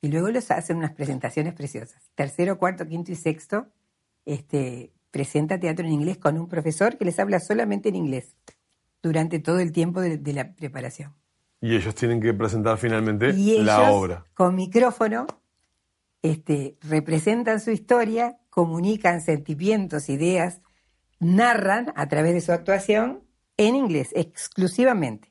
Y 0.00 0.08
luego 0.08 0.28
los 0.28 0.50
hacen 0.50 0.76
unas 0.76 0.92
presentaciones 0.92 1.54
preciosas. 1.54 2.10
Tercero, 2.14 2.58
cuarto, 2.58 2.86
quinto 2.86 3.10
y 3.10 3.16
sexto 3.16 3.68
este, 4.26 4.92
presenta 5.10 5.58
teatro 5.58 5.86
en 5.86 5.92
inglés 5.92 6.18
con 6.18 6.38
un 6.38 6.48
profesor 6.48 6.96
que 6.98 7.04
les 7.04 7.18
habla 7.18 7.40
solamente 7.40 7.88
en 7.88 7.96
inglés 7.96 8.34
durante 9.04 9.38
todo 9.38 9.58
el 9.58 9.70
tiempo 9.70 10.00
de, 10.00 10.32
la 10.32 10.54
preparación. 10.54 11.14
Y 11.60 11.76
ellos 11.76 11.94
tienen 11.94 12.20
que 12.20 12.32
presentar 12.32 12.78
finalmente 12.78 13.30
Y 13.30 13.52
ellos, 13.52 13.66
la 13.66 13.90
obra. 13.90 14.24
con 14.32 14.54
micrófono, 14.54 15.26
este, 16.22 16.76
representan 16.82 17.60
su 17.60 17.70
historia, 17.70 18.38
comunican 18.48 19.20
sentimientos, 19.20 20.08
ideas, 20.08 20.62
narran 21.20 21.92
a 21.96 22.08
través 22.08 22.32
de 22.32 22.40
su 22.40 22.52
actuación 22.52 23.22
en 23.58 23.76
inglés, 23.76 24.08
exclusivamente. 24.14 25.30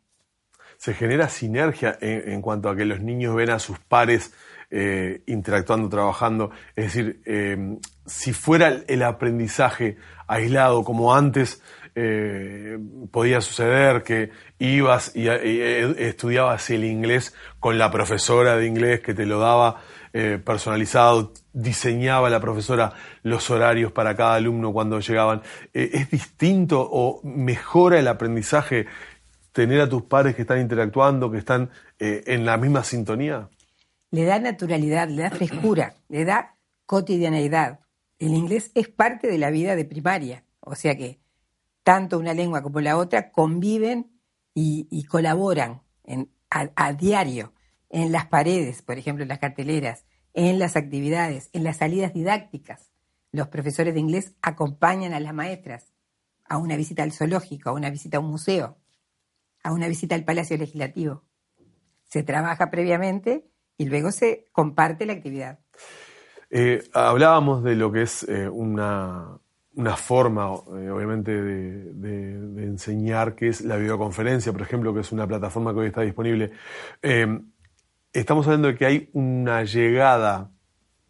Se 0.77 0.93
genera 0.93 1.27
sinergia 1.29 1.97
en, 1.99 2.31
en 2.31 2.41
cuanto 2.41 2.69
a 2.69 2.75
que 2.75 2.85
los 2.85 3.01
niños 3.01 3.35
ven 3.35 3.49
a 3.49 3.57
sus 3.57 3.79
pares 3.79 4.33
eh, 4.75 5.21
interactuando, 5.27 5.87
trabajando. 5.87 6.49
Es 6.75 6.85
decir, 6.85 7.21
eh, 7.25 7.77
si 8.07 8.33
fuera 8.33 8.81
el 8.87 9.03
aprendizaje 9.03 9.97
aislado 10.25 10.83
como 10.83 11.13
antes, 11.13 11.61
eh, 11.95 12.77
podía 13.11 13.41
suceder 13.41 14.03
que 14.03 14.31
ibas 14.59 15.15
y, 15.15 15.23
y, 15.23 15.29
eh, 15.29 16.07
estudiabas 16.07 16.69
el 16.69 16.85
inglés 16.85 17.35
con 17.59 17.77
la 17.77 17.91
profesora 17.91 18.55
de 18.55 18.65
inglés 18.65 19.01
que 19.01 19.13
te 19.13 19.25
lo 19.25 19.39
daba 19.39 19.81
eh, 20.15 20.37
personalizado, 20.37 21.33
diseñaba 21.53 22.29
la 22.29 22.39
profesora 22.39 22.93
los 23.23 23.49
horarios 23.49 23.91
para 23.91 24.15
cada 24.15 24.35
alumno 24.35 24.71
cuando 24.71 24.99
llegaban. 24.99 25.41
Eh, 25.73 25.89
¿Es 25.91 26.11
distinto 26.11 26.87
o 26.87 27.19
mejora 27.23 27.97
el 27.97 28.07
aprendizaje 28.07 28.85
tener 29.51 29.81
a 29.81 29.89
tus 29.89 30.03
pares 30.03 30.35
que 30.35 30.43
están 30.43 30.61
interactuando, 30.61 31.31
que 31.31 31.39
están 31.39 31.71
eh, 31.97 32.23
en 32.27 32.45
la 32.45 32.57
misma 32.57 32.83
sintonía? 32.83 33.49
Le 34.11 34.25
da 34.25 34.37
naturalidad, 34.37 35.09
le 35.09 35.23
da 35.23 35.31
frescura, 35.31 35.95
le 36.09 36.25
da 36.25 36.57
cotidianeidad. 36.85 37.79
El 38.19 38.35
inglés 38.35 38.69
es 38.75 38.89
parte 38.89 39.27
de 39.27 39.39
la 39.39 39.49
vida 39.49 39.75
de 39.75 39.85
primaria, 39.85 40.43
o 40.59 40.75
sea 40.75 40.95
que 40.95 41.22
tanto 41.83 42.17
una 42.17 42.33
lengua 42.33 42.61
como 42.61 42.79
la 42.81 42.97
otra 42.97 43.31
conviven 43.31 44.11
y, 44.53 45.03
colaboran 45.05 45.81
a 46.49 46.93
diario 46.93 47.53
en 47.89 48.11
las 48.11 48.25
paredes, 48.25 48.81
por 48.81 48.97
ejemplo, 48.97 49.23
en 49.23 49.29
las 49.29 49.39
carteleras, 49.39 50.05
en 50.33 50.59
las 50.59 50.75
actividades, 50.75 51.49
en 51.53 51.63
las 51.63 51.77
salidas 51.77 52.13
didácticas. 52.13 52.91
Los 53.31 53.47
profesores 53.47 53.93
de 53.93 53.99
inglés 53.99 54.35
acompañan 54.41 55.13
a 55.13 55.19
las 55.19 55.33
maestras 55.33 55.93
a 56.45 56.57
una 56.57 56.75
visita 56.75 57.03
al 57.03 57.11
zoológico, 57.11 57.69
a 57.69 57.73
una 57.73 57.89
visita 57.89 58.17
a 58.17 58.19
un 58.19 58.29
museo, 58.29 58.77
a 59.63 59.71
una 59.71 59.87
visita 59.87 60.15
al 60.15 60.25
Palacio 60.25 60.57
Legislativo. 60.57 61.23
Se 62.03 62.23
trabaja 62.23 62.69
previamente 62.69 63.47
y 63.77 63.85
luego 63.85 64.11
se 64.11 64.45
comparte 64.51 65.05
la 65.05 65.13
actividad. 65.13 65.59
Eh, 66.49 66.83
hablábamos 66.93 67.63
de 67.63 67.75
lo 67.75 67.91
que 67.91 68.03
es 68.03 68.23
eh, 68.29 68.47
una, 68.47 69.39
una 69.75 69.95
forma, 69.97 70.43
eh, 70.79 70.89
obviamente, 70.89 71.31
de, 71.31 71.93
de- 71.93 72.39
de 72.39 72.63
enseñar, 72.63 73.35
que 73.35 73.47
es 73.47 73.61
la 73.61 73.77
videoconferencia, 73.77 74.51
por 74.51 74.61
ejemplo, 74.61 74.93
que 74.93 74.99
es 75.01 75.11
una 75.11 75.27
plataforma 75.27 75.73
que 75.73 75.79
hoy 75.79 75.87
está 75.87 76.01
disponible. 76.01 76.51
Eh, 77.01 77.39
estamos 78.13 78.45
hablando 78.45 78.67
de 78.69 78.75
que 78.75 78.85
hay 78.85 79.09
una 79.13 79.63
llegada 79.63 80.51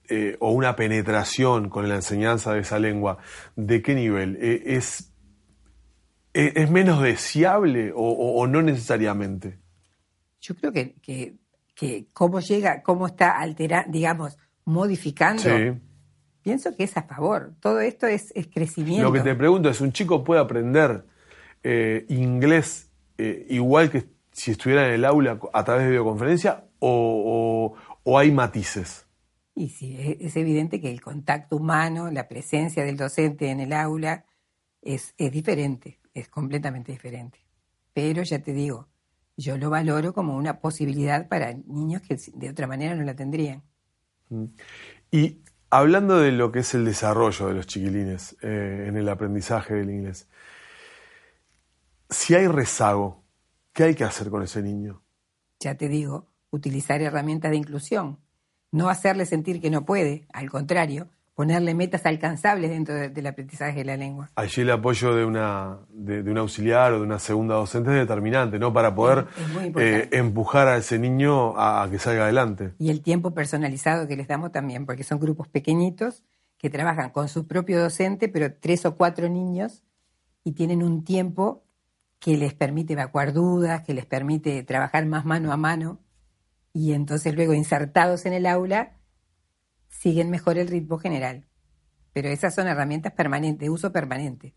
eh, 0.10 0.38
o 0.40 0.52
una 0.52 0.76
penetración 0.76 1.70
con 1.70 1.88
la 1.90 1.96
enseñanza 1.96 2.54
de 2.54 2.62
esa 2.62 2.80
lengua. 2.80 3.18
¿De 3.56 3.82
qué 3.82 3.96
nivel? 3.96 4.38
Eh, 4.42 4.64
¿Es, 4.78 5.14
es, 6.34 6.56
es 6.56 6.72
menos 6.72 7.02
deseable 7.02 7.92
o, 7.94 8.02
o- 8.02 8.42
o 8.42 8.48
no 8.48 8.62
necesariamente? 8.62 9.60
Yo 10.42 10.56
creo 10.56 10.72
que, 10.74 10.96
que, 11.02 11.36
que 11.76 12.08
cómo 12.14 12.40
llega, 12.40 12.82
cómo 12.84 13.08
está 13.08 13.40
alterando, 13.40 13.92
digamos, 13.92 14.38
modificando, 14.66 15.42
Sí. 15.44 15.72
Pienso 16.44 16.76
que 16.76 16.84
es 16.84 16.96
a 16.98 17.04
favor. 17.04 17.54
Todo 17.60 17.80
esto 17.80 18.08
es, 18.08 18.32
es 18.36 18.48
crecimiento. 18.48 19.08
Lo 19.08 19.14
que 19.14 19.22
te 19.22 19.36
pregunto 19.36 19.70
es, 19.70 19.82
¿un 19.82 19.92
chico 19.92 20.24
puede 20.24 20.42
aprender 20.42 21.06
eh, 21.64 22.06
inglés 22.10 22.90
eh, 23.18 23.46
igual 23.50 23.90
que 23.90 24.06
si 24.32 24.52
estuviera 24.52 24.88
en 24.88 24.94
el 24.96 25.06
aula 25.06 25.40
a 25.54 25.64
través 25.64 25.84
de 25.84 25.90
videoconferencia 25.92 26.66
o, 26.80 27.74
o- 27.76 27.98
o 28.04 28.20
hay 28.20 28.32
matices? 28.32 29.06
Y 29.56 29.70
sí, 29.70 29.96
es, 30.20 30.36
evidente 30.36 30.82
que 30.82 30.92
el 30.92 31.02
contacto 31.02 31.58
humano, 31.58 32.10
la 32.12 32.28
presencia 32.28 32.84
del 32.84 32.98
docente 32.98 33.50
en 33.52 33.60
el 33.60 33.72
aula 33.74 34.26
es, 34.82 35.14
es 35.18 35.32
diferente, 35.32 36.00
es 36.14 36.28
completamente 36.28 36.92
diferente. 36.92 37.40
Pero 37.94 38.24
ya 38.24 38.40
te 38.40 38.52
digo, 38.54 38.88
yo 39.38 39.58
lo 39.58 39.70
valoro 39.70 40.14
como 40.14 40.36
una 40.36 40.60
posibilidad 40.60 41.28
para 41.28 41.54
niños 41.54 42.02
que 42.02 42.18
de 42.34 42.50
otra 42.50 42.66
manera 42.66 42.96
no 42.96 43.04
la 43.04 43.16
tendrían. 43.16 43.62
Y 45.12 45.38
hablando 45.78 46.20
de 46.20 46.32
lo 46.32 46.52
que 46.52 46.60
es 46.60 46.74
el 46.74 46.86
desarrollo 46.86 47.48
de 47.48 47.54
los 47.54 47.68
chiquilines 47.68 48.36
eh, 48.42 48.86
en 48.88 48.98
el 48.98 49.10
aprendizaje 49.10 49.74
del 49.74 49.90
inglés, 49.90 50.28
si 52.10 52.36
hay 52.36 52.48
rezago, 52.48 53.24
¿qué 53.74 53.84
hay 53.86 53.96
que 53.96 54.04
hacer 54.04 54.30
con 54.30 54.44
ese 54.44 54.62
niño? 54.62 55.04
ya 55.64 55.76
te 55.76 55.88
digo, 55.88 56.28
utilizar 56.52 57.02
herramientas 57.02 57.52
de 57.52 57.58
inclusión. 57.58 58.20
No 58.72 58.90
hacerle 58.90 59.26
sentir 59.26 59.62
que 59.62 59.70
no 59.70 59.86
puede, 59.86 60.28
al 60.34 60.50
contrario, 60.50 61.10
ponerle 61.36 61.74
metas 61.74 62.06
alcanzables 62.06 62.70
dentro 62.70 62.94
de- 62.94 63.10
del 63.10 63.26
aprendizaje 63.28 63.80
de 63.80 63.86
la 63.86 63.98
lengua. 63.98 64.30
Allí 64.36 64.62
el 64.62 64.70
apoyo 64.70 65.16
de 65.16 65.26
una 65.26 65.80
de, 65.90 66.22
de 66.22 66.30
un 66.32 66.38
auxiliar 66.38 66.94
o 66.94 66.98
de 67.00 67.04
una 67.06 67.18
segunda 67.20 67.56
docente 67.56 67.90
es 67.90 67.96
determinante, 67.96 68.60
¿no? 68.60 68.72
Para 68.72 68.94
poder 68.94 69.26
eh, 69.78 70.10
empujar 70.12 70.68
a 70.68 70.78
ese 70.78 71.00
niño 71.00 71.58
a- 71.58 71.84
a 71.84 71.90
que 71.90 71.98
salga 71.98 72.24
adelante. 72.26 72.74
Y 72.78 72.90
el 72.92 73.02
tiempo 73.02 73.32
personalizado 73.34 74.08
que 74.08 74.16
les 74.16 74.28
damos 74.28 74.52
también, 74.52 74.86
porque 74.86 75.04
son 75.04 75.20
grupos 75.20 75.48
pequeñitos 75.48 76.24
que 76.60 76.70
trabajan 76.70 77.10
con 77.10 77.28
su 77.28 77.48
propio 77.48 77.82
docente, 77.82 78.30
pero 78.30 78.54
tres 78.54 78.86
o 78.86 78.96
cuatro 78.96 79.28
niños, 79.28 79.84
y 80.44 80.52
tienen 80.54 80.84
un 80.84 81.04
tiempo 81.04 81.64
que 82.20 82.38
les 82.38 82.54
permite 82.54 82.94
evacuar 82.94 83.34
dudas, 83.34 83.82
que 83.82 83.94
les 83.94 84.06
permite 84.06 84.62
trabajar 84.64 85.06
más 85.08 85.26
mano 85.26 85.52
a 85.52 85.58
mano, 85.58 86.00
y 86.72 86.94
entonces 86.94 87.34
luego 87.36 87.54
insertados 87.54 88.26
en 88.26 88.34
el 88.34 88.46
aula, 88.46 88.94
siguen 90.00 90.30
mejor 90.30 90.58
el 90.58 90.68
ritmo 90.68 90.98
general. 90.98 91.46
Pero 92.14 92.30
esas 92.30 92.54
son 92.54 92.68
herramientas 92.68 93.14
permanentes, 93.14 93.60
de 93.60 93.70
uso 93.70 93.92
permanente. 93.92 94.54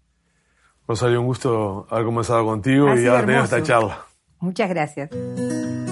Rosario, 0.87 1.21
un 1.21 1.27
gusto 1.27 1.87
haber 1.91 2.05
conversado 2.05 2.45
contigo 2.45 2.89
Ha 2.89 3.01
y 3.01 3.07
haber 3.07 3.27
tenido 3.27 3.45
esta 3.45 3.63
charla. 3.63 4.07
Muchas 4.41 4.69
gracias. 4.69 5.11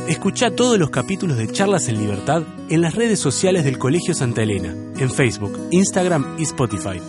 Escucha 0.09 0.55
todos 0.55 0.79
los 0.79 0.91
capítulos 0.91 1.39
de 1.39 1.49
Charlas 1.49 1.89
en 1.89 1.99
Libertad 1.99 2.43
en 2.69 2.83
las 2.83 2.95
redes 2.95 3.19
sociales 3.19 3.65
del 3.65 3.79
Colegio 3.79 4.13
Santa 4.13 4.43
Elena, 4.43 4.69
en 4.99 5.11
Facebook, 5.11 5.59
Instagram 5.71 6.37
y 6.39 6.43
Spotify. 6.43 7.01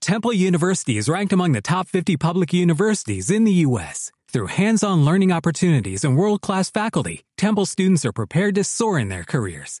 Temple 0.00 0.32
University 0.32 0.96
is 0.96 1.08
ranked 1.08 1.32
among 1.32 1.52
the 1.52 1.62
top 1.62 1.86
50 1.86 2.16
public 2.16 2.52
universities 2.52 3.30
in 3.30 3.44
the 3.44 3.64
U.S. 3.66 4.10
Through 4.32 4.48
hands-on 4.48 5.04
learning 5.04 5.30
opportunities 5.30 6.04
and 6.04 6.16
world-class 6.16 6.70
faculty, 6.70 7.22
Temple 7.36 7.66
students 7.66 8.04
are 8.04 8.12
prepared 8.12 8.56
to 8.56 8.64
soar 8.64 8.98
in 8.98 9.08
their 9.08 9.24
careers. 9.24 9.80